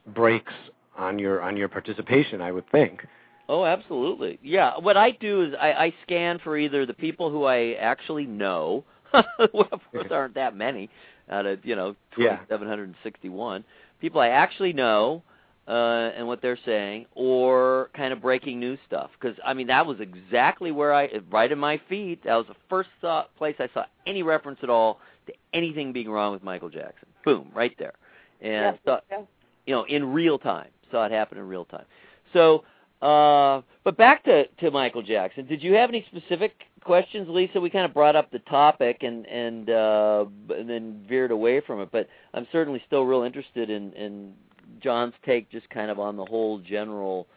[0.08, 0.54] breaks
[0.98, 3.06] on your on your participation, I would think.
[3.48, 4.40] Oh, absolutely.
[4.42, 4.78] Yeah.
[4.80, 8.86] What I do is I, I scan for either the people who I actually know,
[9.14, 10.90] well, of course aren't that many
[11.30, 12.38] out of you know Yeah.
[12.50, 13.64] 2,761
[14.02, 15.24] people I actually know
[15.68, 19.12] uh, and what they're saying, or kind of breaking news stuff.
[19.20, 22.20] Because I mean, that was exactly where I right in my feed.
[22.26, 26.10] That was the first thought, place I saw any reference at all to anything being
[26.10, 27.08] wrong with Michael Jackson.
[27.24, 27.94] Boom, right there,
[28.42, 29.22] and yeah, saw, yeah.
[29.66, 30.68] you know, in real time.
[30.92, 31.86] Saw it happen in real time.
[32.34, 32.66] So,
[33.02, 35.46] uh, but back to to Michael Jackson.
[35.48, 37.62] Did you have any specific questions, Lisa?
[37.62, 41.80] We kind of brought up the topic and and, uh, and then veered away from
[41.80, 44.34] it, but I'm certainly still real interested in in
[44.82, 47.28] Jon's take, just kind of on the whole general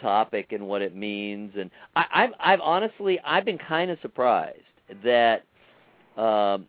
[0.00, 1.52] topic and what it means.
[1.58, 4.60] And I, I've I've honestly I've been kind of surprised
[5.04, 5.44] that
[6.16, 6.66] um,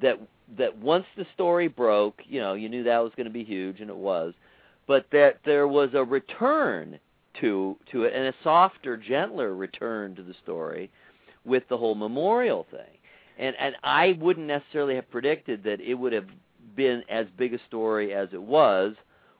[0.00, 0.18] that
[0.56, 3.80] that once the story broke, you know, you knew that was going to be huge,
[3.80, 4.34] and it was,
[4.86, 6.98] but that there was a return
[7.40, 10.90] to to it and a softer, gentler return to the story
[11.44, 12.98] with the whole memorial thing.
[13.38, 16.28] And and I wouldn't necessarily have predicted that it would have
[16.74, 18.94] been as big a story as it was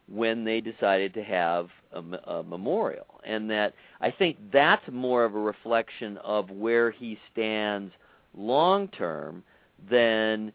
[0.09, 3.07] when they decided to have a, a memorial.
[3.25, 7.93] And that I think that's more of a reflection of where he stands
[8.37, 9.43] long term
[9.91, 10.53] than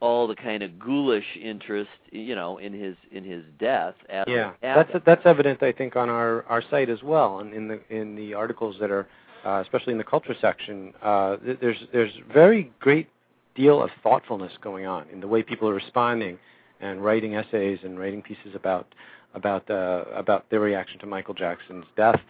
[0.00, 3.94] all the kind of ghoulish interest, you know, in his in his death.
[4.10, 7.68] After, yeah, that's that's evident, I think, on our our site as well, and in
[7.68, 9.06] the in the articles that are,
[9.44, 10.92] uh, especially in the culture section.
[11.02, 13.08] Uh, there's there's very great
[13.54, 16.38] deal of thoughtfulness going on in the way people are responding
[16.84, 18.86] and writing essays and writing pieces about
[19.34, 22.20] about uh, about their reaction to Michael Jackson's death.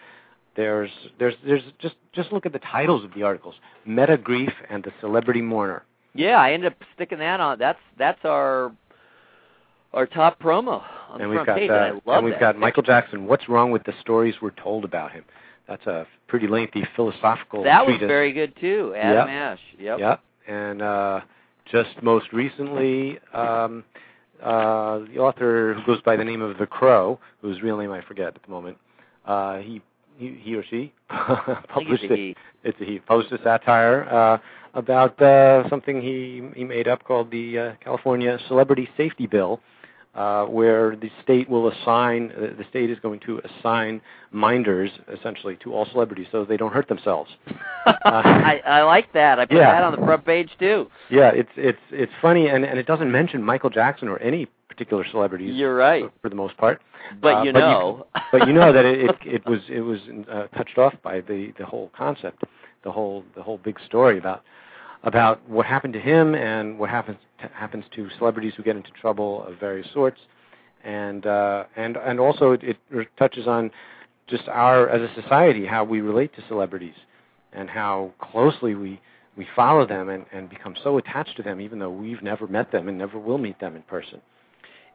[0.56, 4.82] There's there's there's just just look at the titles of the articles: Meta Grief and
[4.84, 5.82] the Celebrity Mourner.
[6.14, 7.58] Yeah, I ended up sticking that on.
[7.58, 8.72] That's that's our
[9.92, 11.70] our top promo on and the we've front got page.
[11.70, 12.40] uh, and I love and we've that.
[12.40, 13.26] got Michael Jackson.
[13.26, 15.24] What's wrong with the stories we're told about him?
[15.68, 18.94] That's a pretty lengthy philosophical That was very good too.
[18.96, 19.36] Adam Yep.
[19.36, 19.58] Ash.
[19.78, 19.98] Yep.
[19.98, 20.20] Yep.
[20.46, 21.20] And uh,
[21.72, 23.82] just most recently, um,
[24.44, 28.02] uh, the author who goes by the name of The Crow, whose real name I
[28.02, 28.78] forget at the moment,
[29.24, 29.80] uh, he,
[30.18, 30.92] he he or she
[31.68, 32.18] published it's a it.
[32.18, 32.36] he.
[32.62, 34.38] It's a he published a satire uh,
[34.78, 39.60] about uh, something he he made up called the uh, California Celebrity Safety Bill,
[40.14, 44.00] uh, where the state will assign uh, the state is going to assign
[44.30, 47.30] minders essentially to all celebrities so they don't hurt themselves.
[47.86, 49.38] I, I like that.
[49.38, 49.72] I put Yeah.
[49.72, 50.88] that on the front page too.
[51.10, 55.04] Yeah, it's it's it's funny, and and it doesn't mention Michael Jackson or any particular
[55.10, 56.04] celebrities You're right.
[56.04, 56.80] for, for the most part.
[57.20, 58.06] But Uh, you but you- know.
[58.32, 59.98] But you know that it it, it was it was
[60.30, 62.42] uh, touched off by the the whole concept,
[62.82, 64.42] the whole the whole big story about
[65.04, 68.90] about what happened to him and what happens to, happens to celebrities who get into
[69.00, 70.18] trouble of various sorts,
[70.82, 73.70] and uh, and and also it, it touches on
[74.26, 76.94] just our as a society how we relate to celebrities
[77.52, 79.00] and how closely we
[79.36, 82.72] we follow them and, and become so attached to them even though we've never met
[82.72, 84.20] them and never will meet them in person.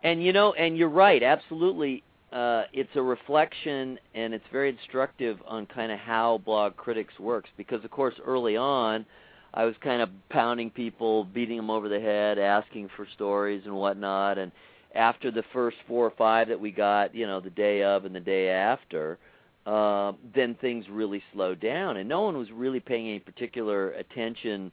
[0.03, 2.03] And you know, and you're right, absolutely.
[2.31, 7.49] Uh, it's a reflection, and it's very instructive on kind of how Blog Critics works.
[7.57, 9.05] Because of course, early on,
[9.53, 13.75] I was kind of pounding people, beating them over the head, asking for stories and
[13.75, 14.37] whatnot.
[14.37, 14.51] And
[14.95, 18.13] after the first four or five that we got, you know, the day of and
[18.13, 19.17] the day after,
[19.65, 24.71] uh, then things really slowed down, and no one was really paying any particular attention,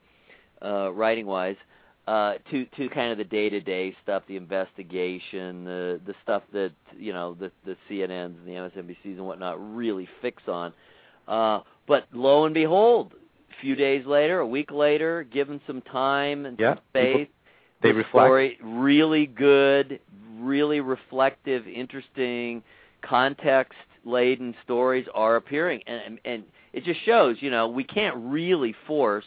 [0.62, 1.56] uh, writing-wise
[2.06, 6.42] uh, to to kind of the day to day stuff, the investigation, the the stuff
[6.52, 10.72] that you know the the CNNs and the MSNBCs and whatnot really fix on.
[11.26, 13.14] Uh, but lo and behold,
[13.57, 17.29] a few days later, a week later, given some time and Yeah, some space,
[17.83, 18.27] They the reflect.
[18.27, 20.01] story really good,
[20.38, 22.62] really reflective, interesting,
[23.03, 28.16] context laden stories are appearing, and and- and it just shows, you know, we can't
[28.16, 29.27] really force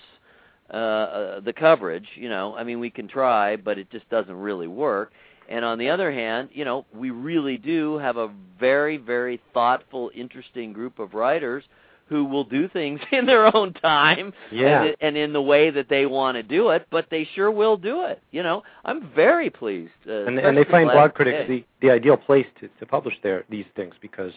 [0.72, 2.08] uh, uh, the coverage.
[2.16, 5.12] You know, I mean, we can try, but it just doesn't really work.
[5.48, 8.28] And on the other hand, you know, we really do have a
[8.60, 11.64] very, very thoughtful, interesting group of writers
[12.10, 14.84] who will do things in their own time Yeah.
[14.84, 17.78] and, and in the way that they want to do it, but they sure will
[17.78, 18.22] do it.
[18.32, 19.92] You know, I'm very pleased.
[20.08, 23.46] Uh, and, and they find blog critics the, the ideal place to, to publish their
[23.50, 24.34] these things because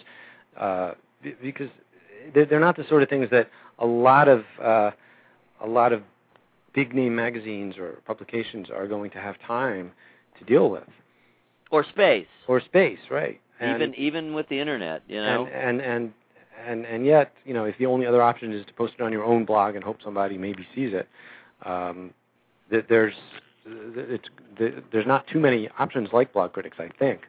[0.59, 0.93] uh,
[1.43, 1.69] because
[2.35, 4.91] they're, they're not the sort of things that a lot of uh,
[5.63, 6.03] a lot of
[6.75, 9.93] big name magazines or publications are going to have time
[10.39, 10.85] to deal with
[11.71, 13.41] or space, or space, right?
[13.59, 15.03] And, even even with the internet.
[15.09, 16.13] You know, and, and and
[16.67, 19.13] and and yet, you know, if the only other option is to post it on
[19.13, 21.09] your own blog and hope somebody maybe sees it,
[21.65, 22.13] um,
[22.71, 23.15] th- there's
[23.65, 27.23] it's there's not too many options like blog critics, I think.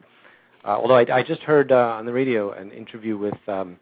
[0.64, 3.78] Uh, although I, I just heard uh, on the radio an interview with um,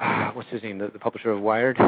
[0.00, 1.78] uh, what's his name, the, the publisher of Wired,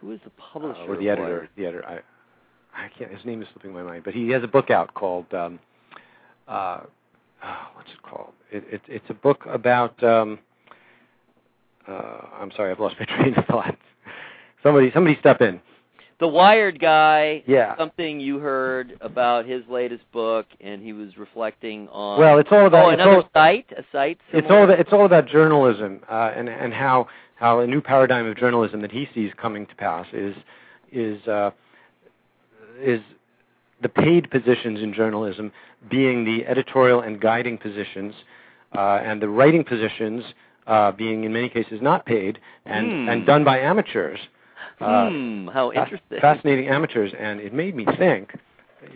[0.00, 1.48] who is the publisher uh, or of the editor, Wired?
[1.56, 1.86] the editor.
[1.86, 2.00] I
[2.74, 3.10] I can't.
[3.10, 5.58] His name is slipping my mind, but he has a book out called um,
[6.48, 6.80] uh,
[7.74, 8.32] what's it called?
[8.50, 10.02] It, it, it's a book about.
[10.02, 10.38] Um,
[11.88, 13.76] uh, I'm sorry, I've lost my train of thought.
[14.62, 15.60] Somebody, somebody, step in.
[16.20, 17.42] the Wired guy.
[17.46, 17.76] Yeah.
[17.76, 22.20] Something you heard about his latest book, and he was reflecting on.
[22.20, 24.18] Well, it's all about oh, another all, site, a site.
[24.32, 28.26] it's all about, it's all about journalism uh, and and how how a new paradigm
[28.26, 30.36] of journalism that he sees coming to pass is
[30.92, 31.50] is uh,
[32.80, 33.00] is
[33.82, 35.50] the paid positions in journalism
[35.90, 38.14] being the editorial and guiding positions,
[38.76, 40.22] uh, and the writing positions
[40.66, 43.08] uh, being in many cases not paid and Hmm.
[43.08, 44.18] and done by amateurs.
[44.80, 45.48] Uh, hmm.
[45.48, 46.20] How Fa- interesting.
[46.20, 48.34] Fascinating amateurs, and it made me think.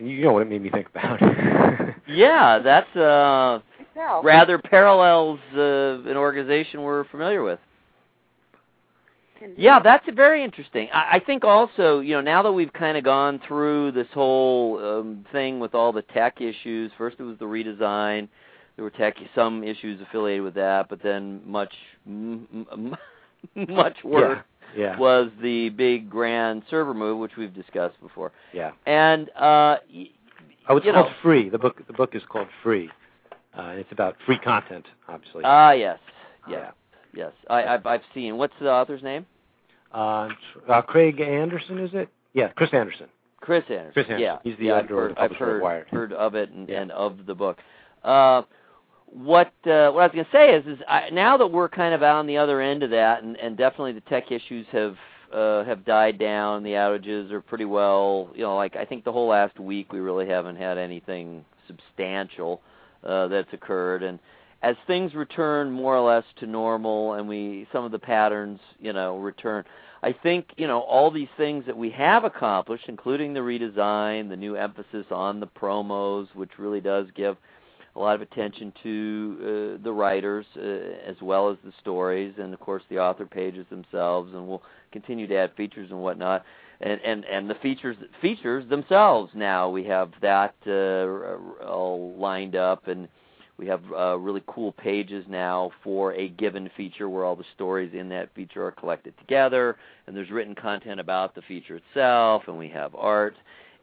[0.01, 1.21] You know what it made me think about?
[2.09, 3.59] Yeah, that's uh,
[4.23, 7.59] rather parallels uh, an organization we're familiar with.
[9.57, 10.89] Yeah, that's very interesting.
[10.93, 14.79] I, I think also, you know, now that we've kind of gone through this whole
[14.83, 16.91] um, thing with all the tech issues.
[16.97, 18.29] First, it was the redesign.
[18.77, 21.73] There were tech some issues affiliated with that, but then much
[22.07, 22.97] m- m-
[23.69, 24.39] much worse
[24.77, 28.33] yeah, was the big grand server move, which we've discussed before.
[28.53, 28.73] yeah.
[28.87, 30.11] And uh, y-
[30.69, 31.49] Oh, it's called know, Free.
[31.49, 32.91] The book the book is called Free.
[33.57, 35.43] Uh, it's about free content, obviously.
[35.45, 35.99] ah, yes,
[36.49, 36.73] yes,
[37.15, 37.23] Yeah.
[37.25, 37.33] yes.
[37.49, 38.37] I, I've, I've seen.
[38.37, 39.25] What's the author's name?
[39.95, 40.29] Uh,
[40.69, 42.09] uh, Craig Anderson, is it?
[42.35, 43.07] Yeah, Chris Anderson.
[43.41, 43.93] Chris Anderson.
[43.93, 44.21] Chris Anderson.
[44.23, 46.83] Yeah, He's the yeah, I've editor of heard, I've heard, heard of it and, Yeah.
[46.83, 47.59] and of the book.
[48.03, 48.43] Uh,
[49.07, 51.95] what uh, what I was going to say is, is I, now that we're kind
[51.95, 54.97] of out on the other end of that, and, and definitely the tech issues have
[55.33, 56.63] uh, have died down.
[56.63, 60.01] The outages are pretty well, you know, like I think the whole last week we
[60.01, 62.61] really haven't had anything substantial
[63.05, 64.19] uh, that's occurred, and
[64.63, 68.93] as things return more or less to normal, and we some of the patterns, you
[68.93, 69.65] know, return.
[70.03, 74.37] I think you know all these things that we have accomplished, including the redesign, the
[74.37, 77.37] new emphasis on the promos, which really does give
[77.97, 79.37] a lot of attention to
[79.79, 80.61] uh, the writers uh,
[81.09, 85.27] as well as the stories, and of course the author pages themselves, and we'll continue
[85.27, 86.45] to add features and whatnot.
[86.81, 92.87] And and and the features features themselves now we have that uh, all lined up
[92.87, 93.09] and
[93.59, 97.93] we have uh, really cool pages now for a given feature where all the stories
[97.95, 102.59] in that feature are collected together, and there's written content about the feature itself, and
[102.59, 103.35] we have art,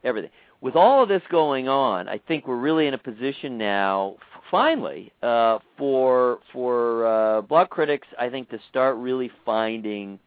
[0.03, 0.29] everything.
[0.63, 4.15] With all of this going on, I think we're really in a position now,
[4.49, 10.17] finally, uh, for for uh, Blogcritics, I think to start really finding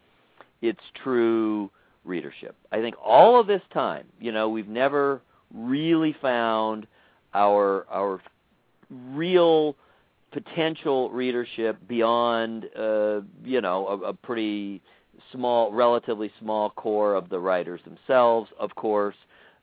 [0.60, 1.70] its true
[2.04, 2.54] readership.
[2.70, 5.22] I think all of this time, you know, we've never
[5.54, 6.86] really found
[7.32, 8.20] our our
[8.90, 9.74] real
[10.32, 14.82] potential readership beyond uh, you know a, a pretty
[15.32, 19.16] small, relatively small core of the writers themselves, of course,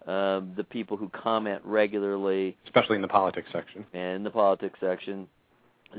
[0.08, 3.86] um, the people who comment regularly, especially in the politics section.
[3.94, 5.28] and in the politics section,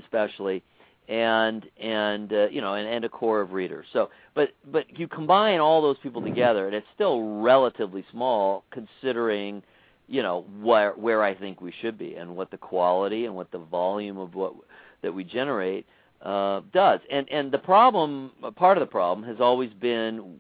[0.03, 0.63] especially,
[1.09, 3.87] and and uh, you know, and, and a core of readers.
[3.93, 9.63] So, but but you combine all those people together, and it's still relatively small considering
[10.07, 13.51] you know where where I think we should be and what the quality and what
[13.51, 14.55] the volume of what
[15.03, 15.87] that we generate
[16.23, 17.01] uh, does.
[17.11, 20.37] And and the problem, part of the problem, has always been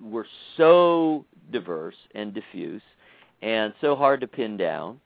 [0.00, 0.24] we're
[0.56, 2.82] so diverse and diffuse,
[3.42, 5.00] and so hard to pin down,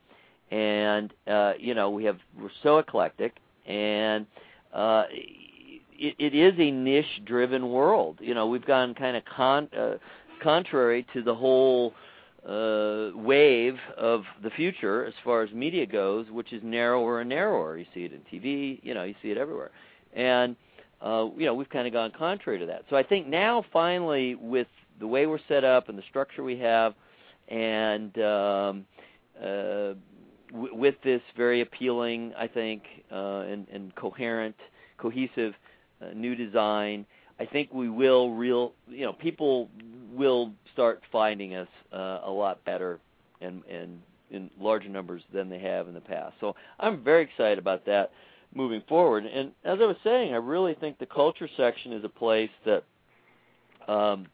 [0.50, 4.26] and uh, you know we have we're so eclectic, and
[4.72, 8.18] uh, it, it is a niche-driven world.
[8.20, 9.94] You know we've gone kind of con, uh,
[10.42, 11.94] contrary to the whole
[12.46, 17.76] uh, wave of the future as far as media goes, which is narrower and narrower.
[17.76, 19.70] You see it in TV, you know, you see it everywhere,
[20.14, 20.56] and
[21.02, 22.84] uh, you know we've kind of gone contrary to that.
[22.90, 24.68] So I think now finally with
[25.00, 26.94] the way we're set up and the structure we have,
[27.50, 28.86] and um,
[29.38, 29.94] uh,
[30.52, 34.56] w- with this very appealing, I think, uh, and, and coherent,
[34.98, 35.54] cohesive
[36.00, 37.06] uh, new design.
[37.38, 39.68] I think we will real you know people
[40.12, 42.98] will start finding us uh, a lot better
[43.40, 46.34] and and in larger numbers than they have in the past.
[46.40, 48.12] So I'm very excited about that
[48.54, 49.26] moving forward.
[49.26, 52.84] And as I was saying, I really think the culture section is a place that
[53.88, 54.26] um,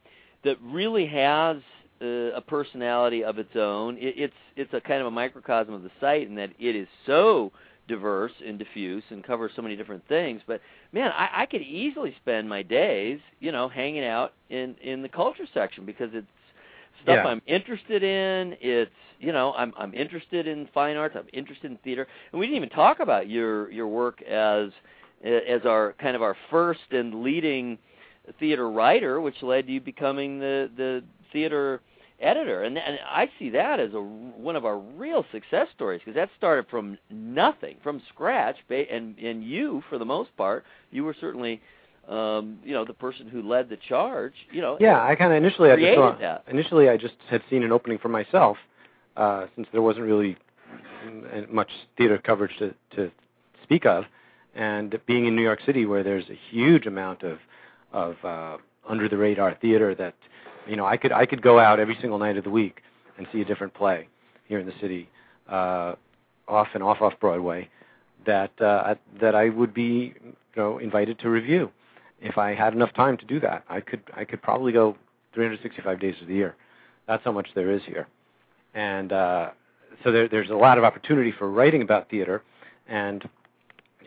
[0.44, 1.59] that really has
[2.02, 3.96] uh, a personality of its own.
[3.98, 6.88] It, it's it's a kind of a microcosm of the site in that it is
[7.06, 7.52] so
[7.88, 10.42] diverse and diffuse and covers so many different things.
[10.46, 10.61] But
[10.92, 15.09] man, I, I could easily spend my days, you know, hanging out in in the
[15.09, 16.26] culture section because it's
[17.02, 17.26] stuff Yeah.
[17.30, 18.56] I'm interested in.
[18.61, 21.16] It's you know, I'm I'm interested in fine arts.
[21.18, 24.70] I'm interested in theater, and we didn't even talk about your your work as
[25.24, 27.78] as our kind of our first and leading
[28.39, 31.81] theater writer, which led to you becoming the the theater
[32.20, 36.14] editor, and, and I see that as a one of our real success stories because
[36.14, 41.14] that started from nothing, from scratch, and and you, for the most part, you were
[41.20, 41.61] certainly
[42.09, 45.39] um, you know, the person who led the charge, you know, Yeah, I kind of
[45.43, 46.45] initially I just saw, that.
[46.49, 48.57] initially I just had seen an opening for myself,
[49.16, 50.37] uh, since there wasn't really
[51.05, 53.11] mm, much theater coverage to to
[53.64, 54.05] speak of,
[54.55, 57.39] and being in New York City where there's a huge amount of
[57.97, 60.14] of uh, under the radar theater that
[60.68, 62.82] you know I could I could go out every single night of the week
[63.16, 64.07] and see a different play
[64.47, 65.09] here in the city,
[65.49, 65.94] uh,
[66.47, 67.68] off and off off Broadway,
[68.26, 71.72] that uh, that I would be you know invited to review
[72.20, 73.64] if I had enough time to do that.
[73.68, 74.97] I could I could probably go
[75.32, 76.55] 365 days of the year.
[77.09, 78.07] That's how much there is here,
[78.74, 79.51] and uh,
[80.05, 82.42] so there, there's a lot of opportunity for writing about theater,
[82.88, 83.26] and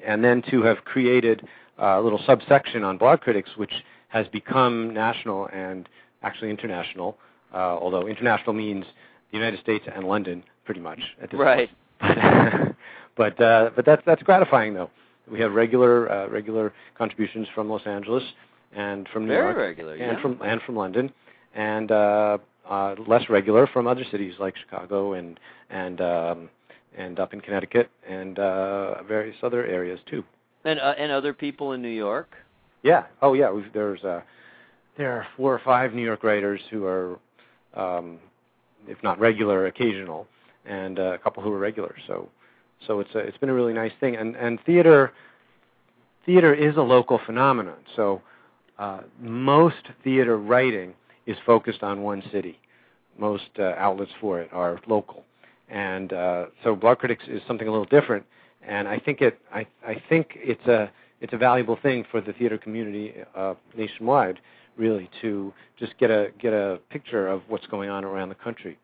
[0.06, 1.48] and then to have created
[1.80, 3.74] a little subsection on Blogcritics, which
[4.10, 5.88] has become national and
[6.24, 7.18] actually international.
[7.54, 8.86] Uh, although international means
[9.32, 11.70] the United States and London, pretty much at this Right.
[12.00, 12.76] point.
[13.18, 14.90] but uh, but that's that's gratifying though.
[15.30, 18.24] We have regular uh, regular contributions from Los Angeles
[18.74, 20.22] and from New Very York regular, and yeah.
[20.22, 21.12] from and from London,
[21.54, 22.38] and uh,
[22.70, 26.50] uh, less regular from other cities like Chicago and and um,
[26.98, 30.24] and up in Connecticut and uh, various other areas too.
[30.66, 32.36] And uh, and other people in New York.
[32.84, 33.06] Yeah.
[33.22, 33.50] Oh yeah.
[33.52, 34.22] We've, there's uh,
[34.98, 37.20] there are four or five New York writers who are,
[37.74, 38.20] um,
[38.88, 40.28] if not regular, occasional,
[40.66, 41.96] and uh, a couple who are regular.
[42.08, 42.30] So
[42.86, 44.16] so it's a, it's been a really nice thing.
[44.16, 45.14] And and theater
[46.26, 47.78] theater is a local phenomenon.
[47.96, 48.22] So
[48.78, 50.94] uh, most theater writing
[51.26, 52.60] is focused on one city.
[53.18, 55.24] Most uh, outlets for it are local,
[55.70, 58.26] and uh, so Blogcritics is something a little different.
[58.70, 60.92] And I think it I I think it's a
[61.22, 64.40] it's a valuable thing for the theater community uh, nationwide,
[64.78, 68.78] really, to just get a get a picture of what's going on around the country,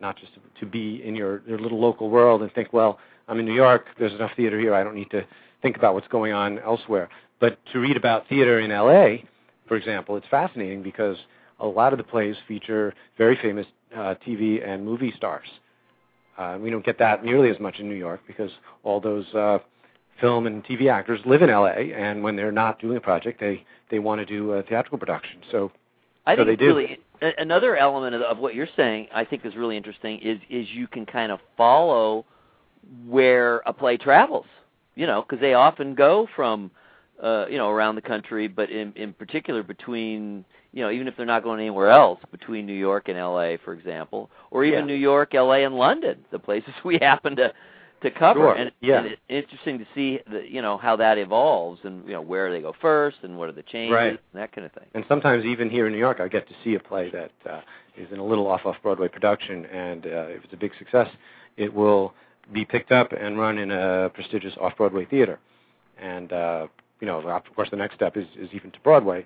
[0.00, 3.40] not just to, to be in your, your little local world and think, well, I'm
[3.40, 5.26] in New York, there's enough theater here, I don't need to
[5.62, 7.08] think about what's going on elsewhere.
[7.40, 9.26] But to read about theater in LA,
[9.66, 11.16] for example, it's fascinating because
[11.58, 15.48] a lot of the plays feature very famous uh, TV and movie stars.
[16.38, 18.50] Uh, we don't get that nearly as much in New York because
[18.84, 19.58] all those uh,
[20.20, 23.64] film and TV actors live in LA, and when they're not doing a project, they
[23.90, 25.40] they want to do a theatrical production.
[25.50, 25.70] So
[26.26, 26.66] I So think they do.
[26.76, 26.98] really
[27.38, 30.86] another element of, of what you're saying I think is really interesting is is you
[30.86, 32.24] can kind of follow
[33.06, 34.46] where a play travels.
[34.94, 36.70] You know, because they often go from
[37.22, 40.44] uh, you know around the country, but in in particular between
[40.76, 43.56] you know even if they're not going anywhere else between New York and L.A.
[43.64, 44.84] for example, or even Yeah.
[44.94, 45.64] New York, L.A.
[45.64, 47.52] and London, the places we happen to
[48.02, 48.40] to cover.
[48.40, 48.98] Sure, And, yeah.
[48.98, 52.52] and it's interesting to see the, you know how that evolves and you know where
[52.52, 54.10] they go first and what are the changes Right.
[54.10, 54.84] and that kind of thing.
[54.94, 57.62] And sometimes even here in New York, I get to see a play that uh,
[57.96, 61.08] is in a little off off Broadway production, and uh, if it's a big success,
[61.56, 62.12] it will
[62.52, 65.38] be picked up and run in a prestigious off Broadway theater.
[65.98, 66.66] And uh,
[67.00, 69.24] you know, of course, the next step is, is even to Broadway.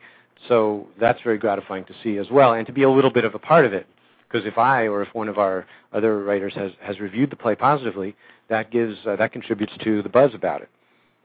[0.48, 3.34] So that's very gratifying to see as well, and to be a little bit of
[3.34, 3.86] a part of it.
[4.28, 7.54] Because if I or if one of our other writers has has reviewed the play
[7.54, 8.14] positively,
[8.48, 10.68] that gives uh, that contributes to the buzz about it.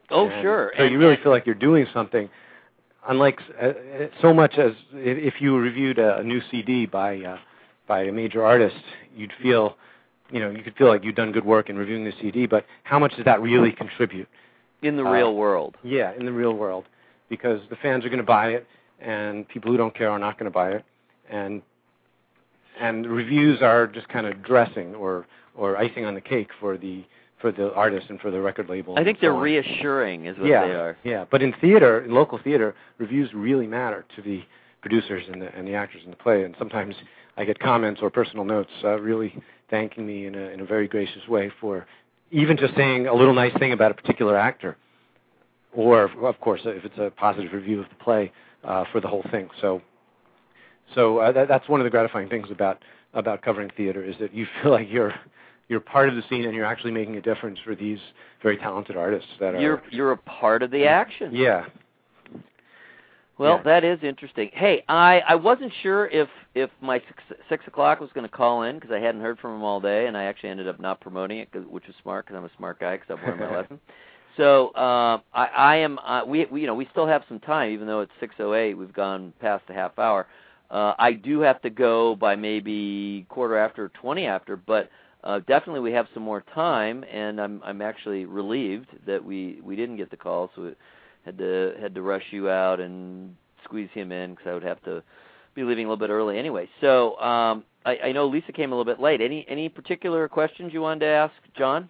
[0.09, 0.71] Oh, And sure.
[0.77, 2.29] So And- you really feel like you're doing something,
[3.07, 3.73] unlike uh, uh,
[4.21, 7.37] so much as if you reviewed a, a new CD by uh,
[7.87, 8.75] by a major artist,
[9.15, 9.77] you'd feel,
[10.31, 12.47] you know, you could feel like you'd done good work in reviewing the CD.
[12.47, 14.27] But how much does that really contribute?
[14.81, 15.75] in the uh, real world.
[15.83, 16.85] Yeah, in the real world,
[17.29, 18.67] because the fans are going to buy it,
[18.99, 20.85] and people who don't care are not going to buy it,
[21.29, 21.61] and
[22.79, 25.25] and reviews are just kind of dressing or
[25.55, 27.03] or icing on the cake for the
[27.39, 28.97] for the artist and for the record label.
[28.97, 30.97] I think they're reassuring, is what yeah, they are.
[31.03, 34.43] Yeah, but in theater, in local theater, reviews really matter to the
[34.81, 36.43] producers and the and the actors in the play.
[36.43, 36.95] And sometimes
[37.37, 39.35] I get comments or personal notes uh, really
[39.69, 41.85] thanking me in a in a very gracious way for
[42.31, 44.77] even just saying a little nice thing about a particular actor,
[45.73, 48.31] or of course if it's a positive review of the play
[48.91, 49.49] for the whole thing.
[49.61, 49.81] So.
[50.93, 52.77] So uh, that, that's one of the gratifying things about
[53.15, 55.13] about covering theater is that you feel like you're
[55.67, 57.97] you're part of the scene and you're actually making a difference for these
[58.43, 61.33] very talented artists that are You're you're a part of the action.
[61.33, 61.65] yeah
[63.39, 63.63] Well, yeah.
[63.63, 64.51] that is interesting.
[64.53, 68.61] Hey, I I wasn't sure if if my six, six o'clock was going to call
[68.63, 71.01] in because I hadn't heard from him all day, and I actually ended up not
[71.01, 73.55] promoting it, 'cause- which was smart because I'm a smart guy because I've learned my
[73.61, 73.79] lesson.
[74.37, 75.99] So uh, I, I am.
[75.99, 78.53] Uh, we, we you know we still have some time, even though it's six oh
[78.53, 78.73] eight.
[78.73, 80.27] We've gone past the half hour.
[80.69, 84.89] Uh, I do have to go by maybe quarter after, twenty after, but
[85.23, 89.75] uh, definitely we have some more time, and I'm I'm actually relieved that we we
[89.75, 90.77] didn't get the call, so it
[91.25, 94.81] had to had to rush you out and squeeze him in because I would have
[94.83, 95.03] to
[95.55, 96.67] be leaving a little bit early anyway.
[96.81, 99.21] So um, I, I know Lisa came a little bit late.
[99.21, 101.89] Any any particular questions you wanted to ask, Jon?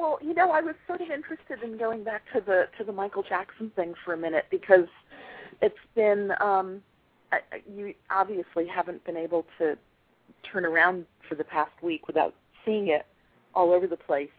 [0.00, 2.92] Well, you know, I was sort of interested in going back to the to the
[2.92, 4.88] Michael Jackson thing for a minute because
[5.60, 6.80] it's been um
[7.30, 7.40] I,
[7.70, 9.76] you obviously haven't been able to
[10.50, 12.34] turn around for the past week without
[12.64, 13.04] seeing it
[13.54, 14.30] all over the place.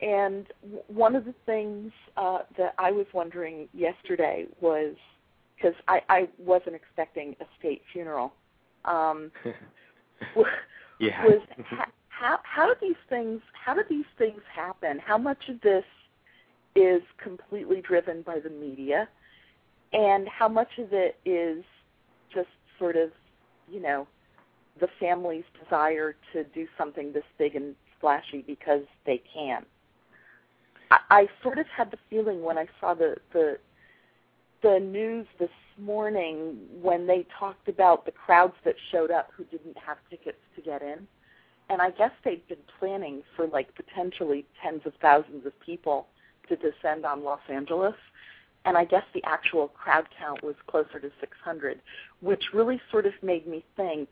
[0.00, 0.46] And
[0.88, 4.94] one of the things uh, that I was wondering yesterday was
[5.56, 8.32] because I, I wasn't expecting a state funeral.
[8.86, 9.30] Um,
[10.98, 11.22] yeah.
[11.26, 11.90] Was ha-
[12.20, 14.98] how how do these things how do these things happen?
[14.98, 15.84] How much of this
[16.76, 19.08] is completely driven by the media,
[19.92, 21.64] and how much of it is
[22.32, 22.48] just
[22.78, 23.10] sort of
[23.70, 24.06] you know
[24.80, 29.64] the family's desire to do something this big and splashy because they can.
[30.90, 33.56] I, I sort of had the feeling when I saw the the
[34.62, 35.48] the news this
[35.78, 40.60] morning when they talked about the crowds that showed up who didn't have tickets to
[40.60, 41.08] get in.
[41.70, 46.08] And I guess they'd been planning for like potentially tens of thousands of people
[46.48, 47.94] to descend on Los Angeles.
[48.64, 51.80] And I guess the actual crowd count was closer to 600,
[52.20, 54.08] which really sort of made me think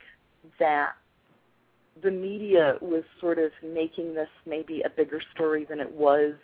[0.61, 0.93] that
[2.01, 6.35] the media was sort of making this maybe a bigger story than it was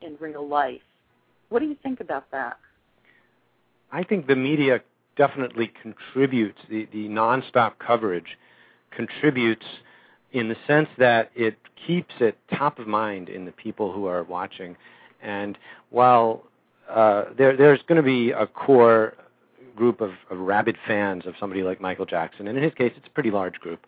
[0.00, 0.80] in real life.
[1.50, 2.56] What do you think about that?
[3.92, 4.80] I think the media
[5.16, 8.38] definitely contributes, the, the nonstop coverage
[8.90, 9.64] contributes
[10.32, 11.56] in the sense that it
[11.86, 14.76] keeps it top of mind in the people who are watching.
[15.22, 15.58] And
[15.90, 16.44] while
[16.88, 19.14] uh, there, there's going to be a core
[19.76, 23.06] group of, of rabid fans of somebody like Michael Jackson, and in his case, it's
[23.06, 23.86] a pretty large group.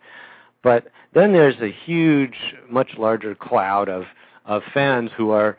[0.63, 2.35] But then there's a huge,
[2.69, 4.05] much larger cloud of
[4.45, 5.57] of fans who are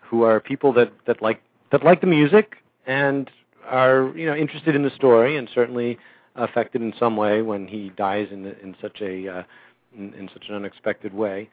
[0.00, 2.56] who are people that that like that like the music
[2.86, 3.30] and
[3.66, 5.98] are you know interested in the story and certainly
[6.36, 9.42] affected in some way when he dies in the, in such a uh,
[9.96, 11.48] in, in such an unexpected way.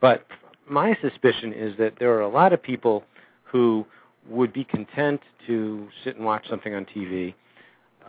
[0.00, 0.26] But
[0.68, 3.04] my suspicion is that there are a lot of people
[3.44, 3.86] who
[4.28, 7.34] would be content to sit and watch something on TV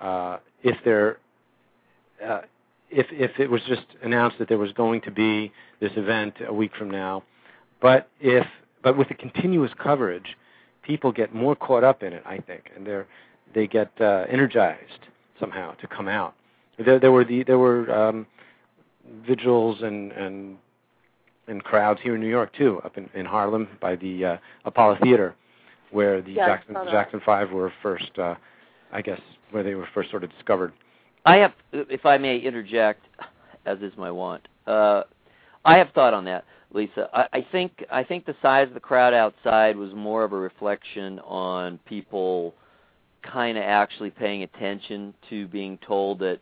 [0.02, 1.18] uh, if they're
[2.26, 2.42] uh,
[2.90, 6.54] if if it was just announced that there was going to be this event a
[6.54, 7.24] week from now,
[7.82, 8.46] but if
[8.84, 10.38] but with the continuous coverage,
[10.84, 13.08] people get more caught up in it, I think, and they're
[13.54, 15.08] they get uh, energized
[15.40, 16.36] somehow to come out.
[16.84, 18.28] There, there were the there were um,
[19.26, 20.58] vigils and and
[21.48, 24.98] and crowds here in New York too, up in, in Harlem by the uh, Apollo
[25.04, 25.36] Theater,
[25.92, 28.36] where the yeah, Jackson Jackson Five were first, uh,
[28.92, 30.74] I guess, where they were first sort of discovered.
[31.26, 33.06] I have, if I may interject,
[33.66, 35.04] as is my wont, uh,
[35.64, 37.10] I have thought on that, Lisa.
[37.14, 40.38] I, I think I think the size of the crowd outside was more of a
[40.38, 42.54] reflection on people
[43.24, 46.40] kind of actually paying attention to being told that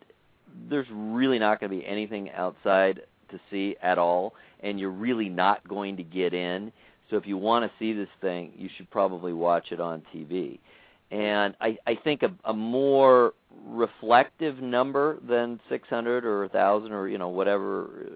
[0.68, 5.28] there's really not going to be anything outside to see at all, and you're really
[5.28, 6.72] not going to get in.
[7.10, 10.58] So if you want to see this thing, you should probably watch it on TV.
[11.10, 13.34] And I, I think a, a more
[13.66, 18.08] reflective number than 600 or 1,000 or you know whatever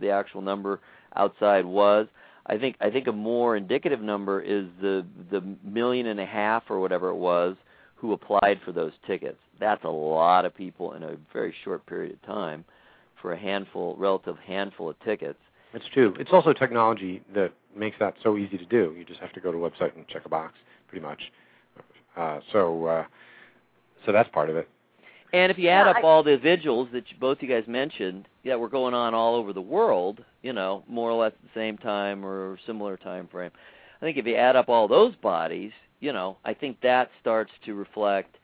[0.00, 0.80] the actual number
[1.16, 2.06] outside was.
[2.46, 6.64] I think I think a more indicative number is the the million and a half
[6.68, 7.56] or whatever it was
[7.94, 9.38] who applied for those tickets.
[9.60, 12.64] That's a lot of people in a very short period of time
[13.20, 15.38] for a handful, relative handful of tickets.
[15.72, 16.14] It's true.
[16.18, 18.94] It's also technology that makes that so easy to do.
[18.96, 20.54] You just have to go to a website and check a box,
[20.88, 21.20] pretty much.
[22.16, 23.04] Uh, so, uh,
[24.06, 24.68] so that's part of it.
[25.32, 28.60] And if you add up all the vigils that you, both you guys mentioned, that
[28.60, 31.76] were going on all over the world, you know, more or less at the same
[31.76, 33.50] time or similar time frame.
[34.00, 37.52] I think if you add up all those bodies, you know, I think that starts
[37.66, 38.36] to reflect.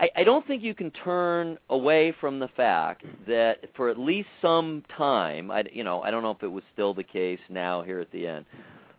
[0.00, 4.28] I, I don't think you can turn away from the fact that for at least
[4.40, 7.82] some time, I, you know, I don't know if it was still the case now
[7.82, 8.46] here at the end,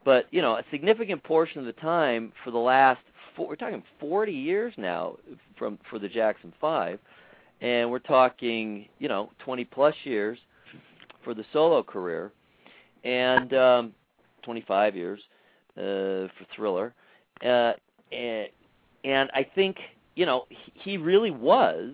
[0.05, 3.01] but you know, a significant portion of the time for the last,
[3.35, 5.17] four, we're talking 40 years now
[5.57, 6.99] from for the Jackson Five,
[7.61, 10.37] and we're talking, you know, 20 plus years
[11.23, 12.31] for the solo career,
[13.03, 13.93] and um,
[14.43, 15.19] 25 years
[15.77, 15.81] uh,
[16.37, 16.93] for Thriller,
[17.45, 17.73] uh,
[18.11, 18.47] and,
[19.03, 19.77] and I think
[20.15, 21.91] you know he- really was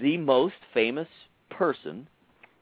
[0.00, 1.08] the most famous
[1.50, 2.08] person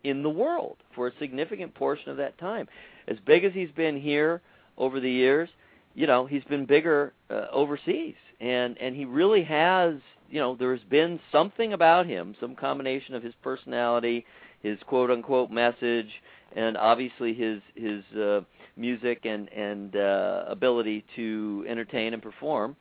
[0.05, 2.69] in the world for a significant portion of that time.
[3.09, 4.41] As big as he's been here
[4.77, 5.49] over the years,
[5.95, 9.95] you know, he's been bigger uh, overseas, and and he really has.
[10.31, 14.25] You know, there's been something about him, some combination of his personality,
[14.63, 16.09] his quote unquote message,
[16.55, 18.41] and obviously his his uh,
[18.77, 22.77] music and and uh, ability to entertain and perform.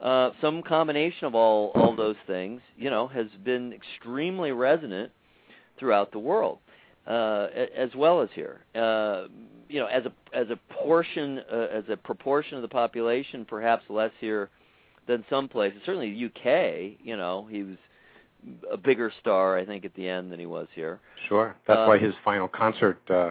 [0.00, 5.12] Uh, some combination of all all those things, you know, has been extremely resonant
[5.78, 6.58] throughout the world,
[7.06, 7.46] uh,
[7.76, 8.60] as well as here.
[8.74, 9.26] Uh,
[9.68, 13.84] you know, as a as a portion, uh, as a proportion of the population, perhaps
[13.88, 14.50] less here
[15.06, 15.80] than some places.
[15.86, 16.98] Certainly, the UK.
[17.02, 17.76] You know, he was
[18.70, 21.00] a bigger star, I think, at the end than he was here.
[21.28, 21.54] Sure.
[21.66, 22.98] That's Uh, why his final concert.
[23.08, 23.30] Uh,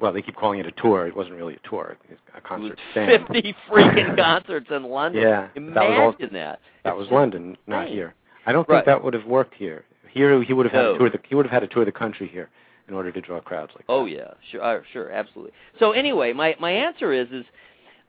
[0.00, 1.06] well, they keep calling it a tour.
[1.08, 1.96] It wasn't really a tour.
[2.08, 3.26] It's a It was concert stand.
[3.26, 5.22] fifty freaking concerts in London.
[5.22, 6.60] Yeah, that was all- Imagine that.
[6.84, 8.14] That was London, not here.
[8.46, 8.76] I don't Right.
[8.78, 9.84] think that would have worked here.
[10.10, 10.94] Here, he would have had No.
[10.94, 11.10] a tour.
[11.10, 12.48] The, he would have had a tour of the country here
[12.88, 13.92] in order to draw crowds like that.
[13.92, 14.10] Oh that.
[14.12, 15.52] yeah, sure, uh, sure, absolutely.
[15.80, 17.44] So anyway, my my answer is is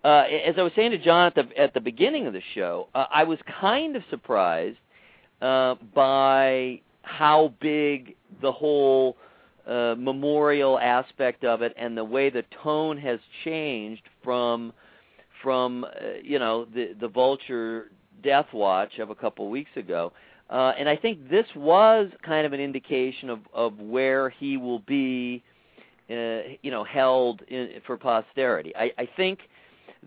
[0.03, 2.87] uh, as I was saying to Jon at the at the beginning of the show,
[2.95, 4.77] uh, I was kind of surprised
[5.41, 9.17] uh, by how big the whole
[9.67, 14.73] uh, memorial aspect of it and the way the tone has changed from
[15.43, 15.89] from uh,
[16.23, 17.91] you know the the vulture
[18.23, 20.11] death watch of a couple weeks ago.
[20.49, 24.79] Uh, and I think this was kind of an indication of, of where he will
[24.79, 25.43] be,
[26.09, 28.75] uh, you know, held in, for posterity.
[28.75, 29.41] I, I think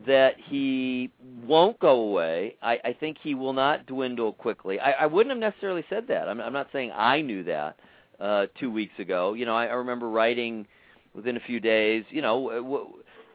[0.06, 1.10] that he
[1.46, 2.56] won't go away.
[2.62, 4.80] I, I think he will not dwindle quickly.
[4.80, 6.28] I, I wouldn't have necessarily said that.
[6.28, 7.76] I'm, I'm not saying I knew that
[8.20, 9.34] uh, two weeks ago.
[9.34, 10.66] You know, I, I remember writing
[11.14, 12.04] within a few days.
[12.10, 12.88] You know, w-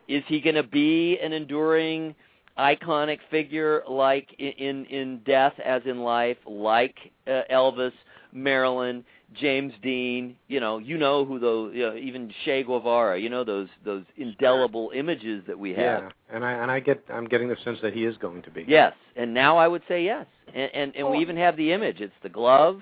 [0.08, 2.16] is he going to be an enduring?
[2.58, 6.96] iconic figure like in in death as in life like
[7.28, 7.92] uh, Elvis,
[8.32, 13.30] Marilyn, James Dean, you know, you know who those you know, even Che Guevara, you
[13.30, 16.04] know those those indelible images that we have.
[16.04, 18.52] Yeah, and I and I get I'm getting the sense that he is going to
[18.52, 18.64] be.
[18.68, 20.26] Yes, and now I would say yes.
[20.54, 21.22] And and, and we Oh.
[21.22, 22.00] even have the image.
[22.00, 22.82] It's the glove,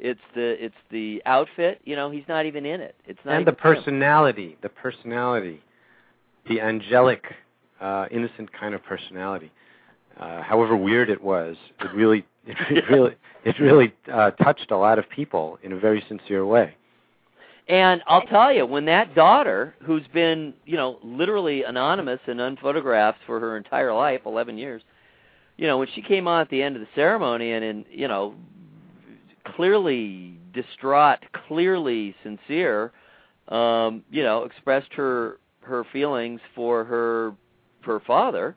[0.00, 2.96] it's the it's the outfit, you know, he's not even in it.
[3.06, 3.76] It's not and the even him.
[3.76, 5.62] personality, the personality,
[6.48, 7.24] the angelic,
[7.80, 9.52] uh, innocent kind of personality.
[10.18, 14.76] Uh, however weird it was, it really, it, re- really, it really uh, touched a
[14.76, 16.74] lot of people in a very sincere way.
[17.66, 23.14] And I'll tell you, when that daughter, who's been, you know, literally anonymous and unphotographed
[23.26, 24.82] for her entire life, 11 years,
[25.56, 28.06] you know, when she came on at the end of the ceremony and, in, you
[28.06, 28.34] know,
[29.56, 32.92] clearly distraught, clearly sincere,
[33.48, 37.34] um, you know, expressed her her feelings for her
[37.82, 38.56] her father.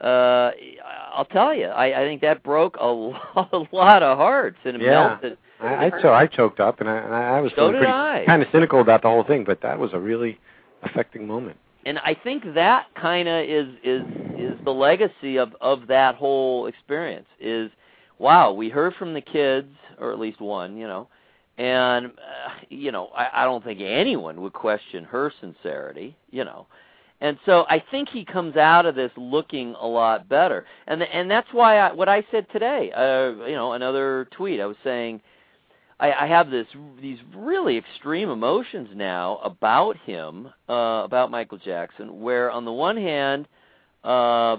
[0.00, 0.50] Uh,
[1.14, 4.76] I'll tell you, I, I think that broke a lot, a lot of hearts and
[4.76, 5.18] it Yeah.
[5.20, 5.38] melted.
[5.60, 7.92] I, I, so I choked up, and I, and I was So pretty
[8.26, 10.38] kind of cynical about the whole thing, but that was a really
[10.82, 11.56] affecting moment.
[11.84, 14.04] and I think that kind of is is
[14.36, 17.70] is the legacy of of that whole experience is
[18.18, 19.68] wow we heard from the kids
[19.98, 21.08] or at least one you know
[21.58, 26.66] and uh, you know I, I don't think anyone would question her sincerity you know
[27.20, 31.30] and so I think he comes out of this looking a lot better and and
[31.30, 35.20] that's why I, what I said today uh you know another tweet I was saying
[36.00, 36.66] I, I have this
[37.00, 42.20] these really extreme emotions now about him, uh, about Michael Jackson.
[42.20, 43.48] Where on the one hand,
[44.04, 44.58] uh,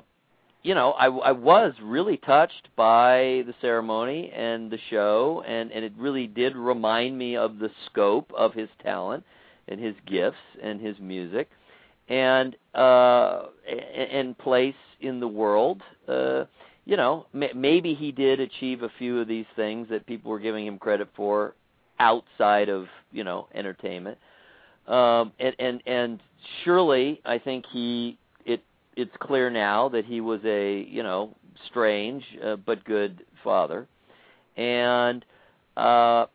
[0.63, 5.85] you know, I, I was really touched by the ceremony and the show, and and
[5.85, 9.23] it really did remind me of the scope of his talent
[9.69, 11.49] and his gifts and his music,
[12.09, 13.43] and uh,
[14.11, 15.81] and, place in the world.
[16.07, 16.45] Uh,
[16.85, 20.65] you know, maybe he did achieve a few of these things that people were giving
[20.65, 21.53] him credit for
[21.99, 24.17] outside of you know entertainment.
[24.87, 26.19] Um, and and and
[26.63, 28.63] surely, I think he it
[28.95, 31.35] it's clear now that he was a you know
[31.67, 33.87] strange uh, but good father,
[34.57, 35.23] and
[35.77, 36.25] uh,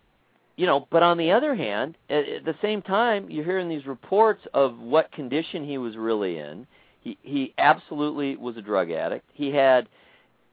[0.57, 0.86] you know.
[0.90, 4.78] But on the other hand, at, at the same time, you're hearing these reports of
[4.78, 6.66] what condition he was really in.
[7.00, 9.28] He he absolutely was a drug addict.
[9.32, 9.88] He had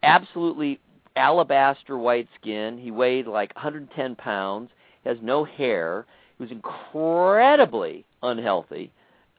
[0.04, 0.80] absolutely
[1.16, 2.78] alabaster white skin.
[2.78, 4.70] He weighed like 110 pounds.
[5.06, 6.06] Has no hair.
[6.38, 8.92] He was incredibly unhealthy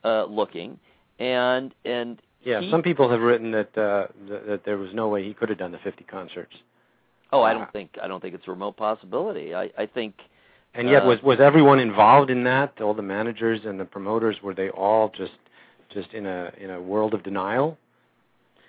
[0.04, 0.78] uh, looking,
[1.18, 5.08] and and Yeah, he, some people have written that uh, th- that there was no
[5.08, 6.54] way he could have done the 50 concerts.
[7.32, 9.54] oh, I uh, don't think I don't think it's a remote possibility.
[9.54, 10.14] I I think
[10.74, 12.80] And yet, Uh, was was everyone involved in that?
[12.80, 15.32] All the managers and the promoters were they all just
[15.90, 17.76] just in a in a world of denial?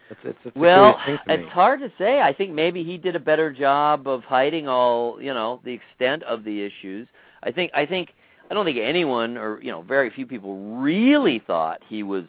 [0.09, 2.21] It's it's, it's well, a curious thing to it's hard to say.
[2.21, 6.23] I think maybe he did a better job of hiding all you know the extent
[6.23, 7.07] of the issues.
[7.43, 8.13] I think I think
[8.51, 12.25] I don't think anyone or you know very few people really thought he was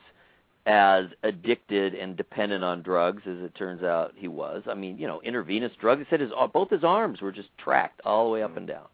[0.67, 4.63] as addicted and dependent on drugs as it turns out he was.
[4.67, 6.01] I mean, you know, intravenous drugs.
[6.01, 8.87] He said his both his arms were just tracked all the way up and down.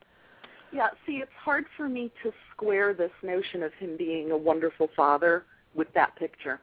[0.73, 4.89] Yeah, see, it's hard for me to square this notion of him being a wonderful
[4.97, 5.45] father
[5.75, 6.61] with that picture.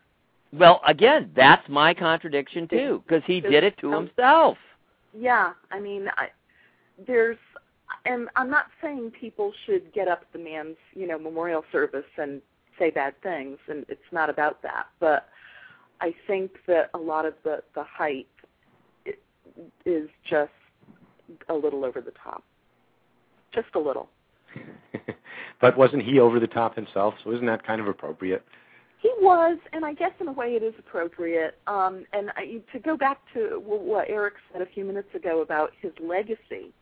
[0.53, 4.57] Well, again, that's my contradiction too, because he did it to himself.
[5.13, 6.29] Yeah, I mean, I,
[7.05, 7.37] there's,
[8.05, 12.05] and I'm not saying people should get up at the man's, you know, memorial service
[12.17, 12.41] and
[12.79, 14.87] say bad things, and it's not about that.
[14.99, 15.27] But
[15.99, 18.27] I think that a lot of the the hype
[19.85, 20.51] is just
[21.49, 22.43] a little over the top,
[23.57, 24.09] just a little.
[25.61, 27.15] but wasn't he over the top himself?
[27.23, 28.45] So isn't that kind of appropriate?
[28.99, 31.57] He was, and I guess in a way it is appropriate.
[31.67, 35.71] Um, and I, to go back to what Eric said a few minutes ago about
[35.81, 36.73] his legacy,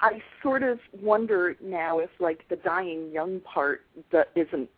[0.00, 4.68] I sort of wonder now if like the dying young part that isn't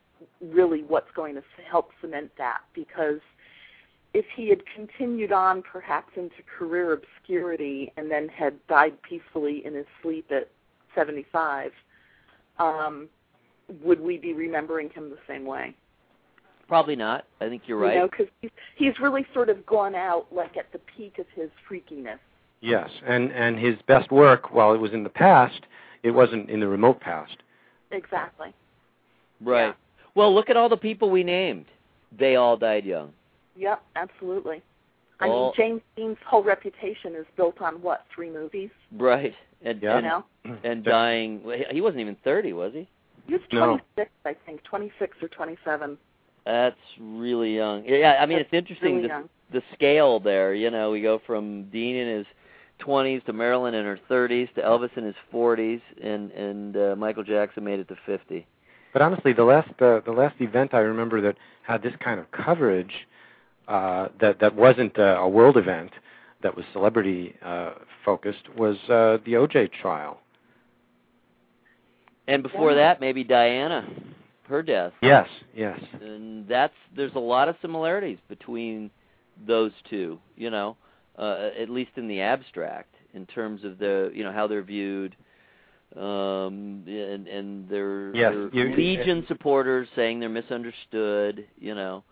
[0.42, 3.20] really what's going to help cement that because
[4.14, 9.74] if he had continued on perhaps into career obscurity and then had died peacefully in
[9.74, 10.48] his sleep at
[10.94, 11.70] 75,
[12.58, 13.08] um,
[13.82, 15.74] would we be remembering him the same way?
[16.68, 17.24] Probably not.
[17.40, 17.94] I think you're right.
[17.94, 21.26] You know, because he's, he's really sort of gone out like at the peak of
[21.34, 22.18] his freakiness.
[22.60, 25.60] Yes, and and his best work, while it was in the past,
[26.02, 27.36] it wasn't in the remote past.
[27.90, 28.54] Exactly.
[29.42, 29.66] Right.
[29.66, 29.72] Yeah.
[30.14, 31.66] Well, look at all the people we named.
[32.18, 33.12] They all died young.
[33.56, 34.62] Yep, absolutely.
[35.20, 38.04] I All- mean, James Dean's whole reputation is built on what?
[38.14, 38.70] Three movies.
[38.92, 39.34] Right.
[39.64, 39.96] And Yeah.
[39.96, 40.02] You
[40.48, 41.40] know, and dying.
[41.70, 42.88] he wasn't even 30, was he?
[43.26, 43.66] he was No.
[43.96, 45.96] 26, I think, 26 or 27.
[46.44, 47.84] That's really young.
[47.86, 50.52] Yeah, I mean That's it's interesting really the the scale there.
[50.54, 52.26] You know, we go from Dean in his
[52.80, 57.22] 20s to Marilyn in her 30s to Elvis in his 40s, and and uh, Michael
[57.22, 58.46] Jackson made it to 50.
[58.92, 62.30] But honestly, the last uh, the last event I remember that had this kind of
[62.32, 63.06] coverage
[63.68, 65.90] uh, that that wasn't uh, a world event
[66.42, 67.72] that was celebrity uh,
[68.04, 70.20] focused was uh, the OJ trial.
[72.26, 72.76] And before Yeah.
[72.76, 73.86] that, maybe Diana,
[74.48, 74.92] her death.
[75.02, 75.78] Yes, yes.
[76.00, 78.90] and that's there's a lot of similarities between
[79.46, 80.76] those two you know
[81.18, 85.16] uh, at least in the abstract in terms of the you know how they're viewed
[85.96, 92.04] um and and their, Yes, their you- legion supporters saying they're misunderstood you know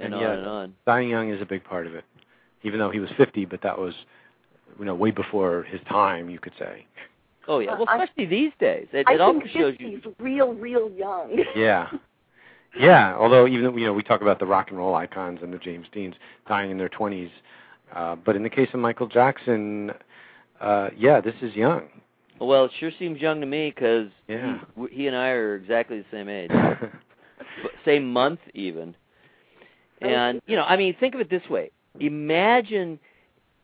[0.00, 2.04] and, And on and on Dying young is a big part of it.
[2.62, 3.94] Even though he was 50, but that was
[4.78, 6.86] you know way before his time, you could say.
[7.48, 10.14] oh yeah well I- especially these days it, I it also think shows 50's you
[10.18, 11.44] real, real young.
[11.56, 11.88] Yeah.
[12.78, 15.58] Yeah, although even you know we talk about the rock and roll icons and the
[15.58, 16.14] James Deans
[16.46, 17.30] dying in their 20s,
[17.92, 19.90] uh, but in the case of Michael Jackson,
[20.60, 21.88] uh, yeah, this is young.
[22.38, 24.58] well it sure seems young to me because Yeah.
[24.76, 26.50] he, he and i are exactly the same age
[27.84, 28.94] same month even.
[30.00, 32.98] And you know, I mean, think of it this way: imagine,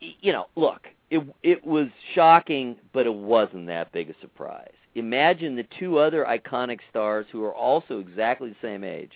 [0.01, 4.71] you know, look, it it was shocking, but it wasn't that big a surprise.
[4.95, 9.13] Imagine the two other iconic stars who are also exactly the same age.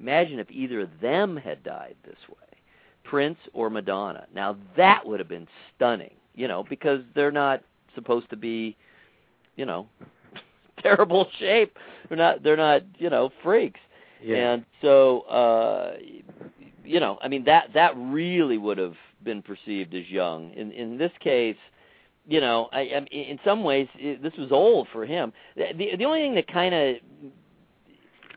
[0.00, 2.58] Imagine if either of them had died this way,
[3.04, 4.26] Prince or Madonna.
[4.34, 7.62] Now that would have been stunning, you know, because they're not
[7.94, 8.76] supposed to be,
[9.56, 9.86] you know,
[10.82, 11.76] terrible shape.
[12.08, 12.42] They're not.
[12.42, 13.80] They're not, you know, freaks.
[14.22, 14.52] yeah.
[14.52, 15.96] And so, uh,
[16.88, 20.52] you know, I mean that that really would have been perceived as young.
[20.54, 21.56] In in this case,
[22.26, 25.32] you know, I, I in some ways it, this was old for him.
[25.56, 26.96] The the, the only thing that kind of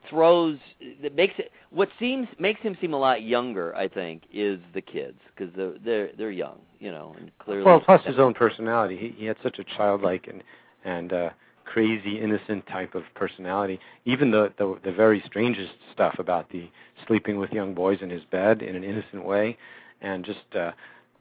[0.09, 0.57] throws
[1.01, 4.81] that makes it what seems makes him seem a lot younger, I think, is the
[4.81, 7.63] kids because they're they're they're young, you know, and clearly.
[7.63, 8.97] Well, plus his own personality.
[8.97, 10.43] He he had such a childlike and
[10.83, 11.29] and uh,
[11.65, 13.79] crazy, innocent type of personality.
[14.05, 16.69] Even the, the the very strangest stuff about the
[17.07, 19.57] sleeping with young boys in his bed in an innocent way,
[20.01, 20.71] and just uh,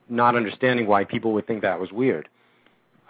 [0.08, 2.28] not understanding why people would think that was weird.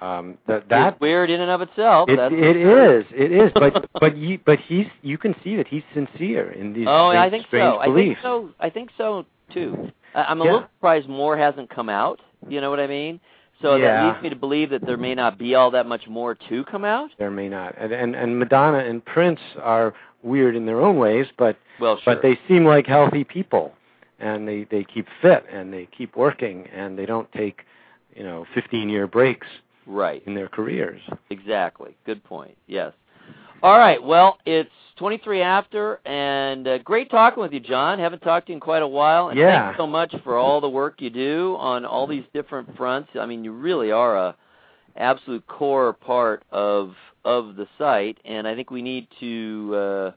[0.01, 2.09] Um, that that It's weird in and of itself.
[2.09, 5.83] it it is it is, but but you but he's you can see that he's
[5.93, 7.78] sincere in these Oh, I think so.
[7.78, 8.51] I think so.
[8.61, 9.91] I think so too.
[10.14, 10.53] I- I'm a Yeah.
[10.53, 12.20] little surprised more hasn't come out.
[12.49, 13.20] You know what I mean?
[13.63, 14.11] So that Yeah.
[14.13, 16.85] leads me to believe that there may not be all that much more to come
[16.85, 17.11] out.
[17.19, 21.27] There may not, and and, and Madonna and Prince are weird in their own ways,
[21.37, 22.15] but Well, sure.
[22.15, 23.75] but they seem like healthy people
[24.19, 27.65] and they they keep fit and they keep working and they don't take
[28.15, 29.47] you know 15 year breaks
[29.87, 30.23] right.
[30.27, 31.01] in their careers
[31.31, 31.97] Exactly.
[32.05, 32.57] Good point.
[32.67, 32.93] Yes.
[33.63, 34.03] All right.
[34.03, 37.99] Well, it's 23 after, and uh, great talking with you, Jon.
[37.99, 39.29] Haven't talked to you in quite a while.
[39.29, 39.67] And Yeah.
[39.67, 43.11] Thanks so much for all the work you do on all these different fronts.
[43.19, 44.37] I mean, you really are a
[44.97, 46.95] absolute core part of
[47.25, 49.75] of the site, and I think we need to.
[49.75, 50.11] Uh,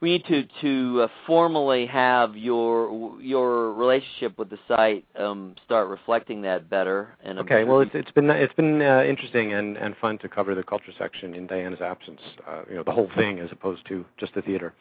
[0.00, 5.88] we need to to uh, formally have your your relationship with the site um, start
[5.88, 7.16] reflecting that better.
[7.24, 10.18] And I'm okay sure well it's it's been it's been uh, interesting and and fun
[10.18, 13.50] to cover the culture section in Diana's absence uh, you know the whole thing as
[13.50, 14.72] opposed to just the theater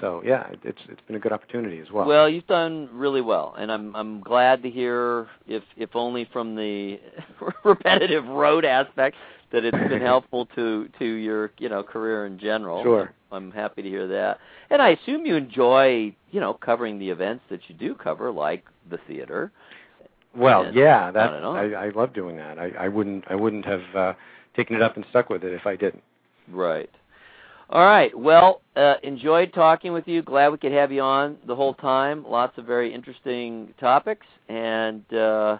[0.00, 3.54] so yeah it's it's been a good opportunity as well Well, you've done really well,
[3.58, 7.00] and I'm I'm glad to hear, if if only from the
[7.64, 9.16] repetitive road aspect,
[9.52, 12.82] that it's been helpful to to your you know career in general.
[12.82, 13.12] Sure.
[13.32, 14.38] I'm happy to hear that.
[14.70, 18.64] And I assume you enjoy you know covering the events that you do cover, like
[18.90, 19.52] the theater.
[20.36, 21.56] Well, And yeah, that on and on.
[21.56, 22.58] I, I love doing that.
[22.58, 24.12] I, I wouldn't I wouldn't have uh,
[24.56, 26.02] taken it up and stuck with it if I didn't.
[26.50, 26.90] Right.
[27.68, 28.16] All right.
[28.18, 30.22] Well, uh, enjoyed talking with you.
[30.22, 32.24] Glad we could have you on the whole time.
[32.28, 35.58] Lots of very interesting topics, and uh,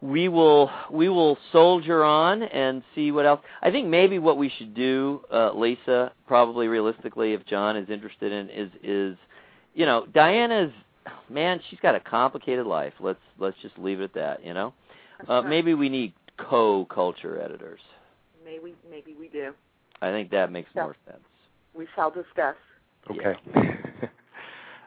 [0.00, 3.40] we will we will soldier on and see what else.
[3.62, 8.32] I think maybe what we should do, uh, Lisa, probably realistically, if Jon is interested
[8.32, 9.16] in, is is
[9.74, 10.72] you know Diana's
[11.28, 11.60] man.
[11.68, 12.92] She's got a complicated life.
[13.00, 14.44] Let's let's just leave it at that.
[14.44, 14.74] You know,
[15.28, 17.80] uh, maybe we need co-culture editors.
[18.44, 19.52] Maybe maybe we do.
[20.00, 20.84] I think that makes Yeah.
[20.84, 21.24] more sense.
[21.74, 22.54] We shall discuss.
[23.10, 23.34] Okay.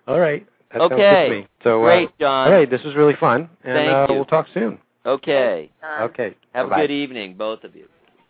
[0.07, 0.45] all right.
[0.71, 1.23] That sounds good Okay.
[1.25, 1.47] to me.
[1.63, 2.47] So, uh, Great, Jon.
[2.47, 4.15] all right, this was really fun, and Thank uh, you.
[4.15, 4.79] we'll talk soon.
[5.05, 5.71] Okay.
[6.01, 6.35] Okay.
[6.53, 6.83] Have Bye-bye.
[6.83, 7.87] a good evening, both of you.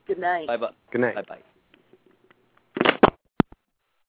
[0.08, 0.48] Good night.
[0.48, 0.70] Bye bye.
[0.92, 1.16] Good night.
[1.16, 1.42] Bye bye.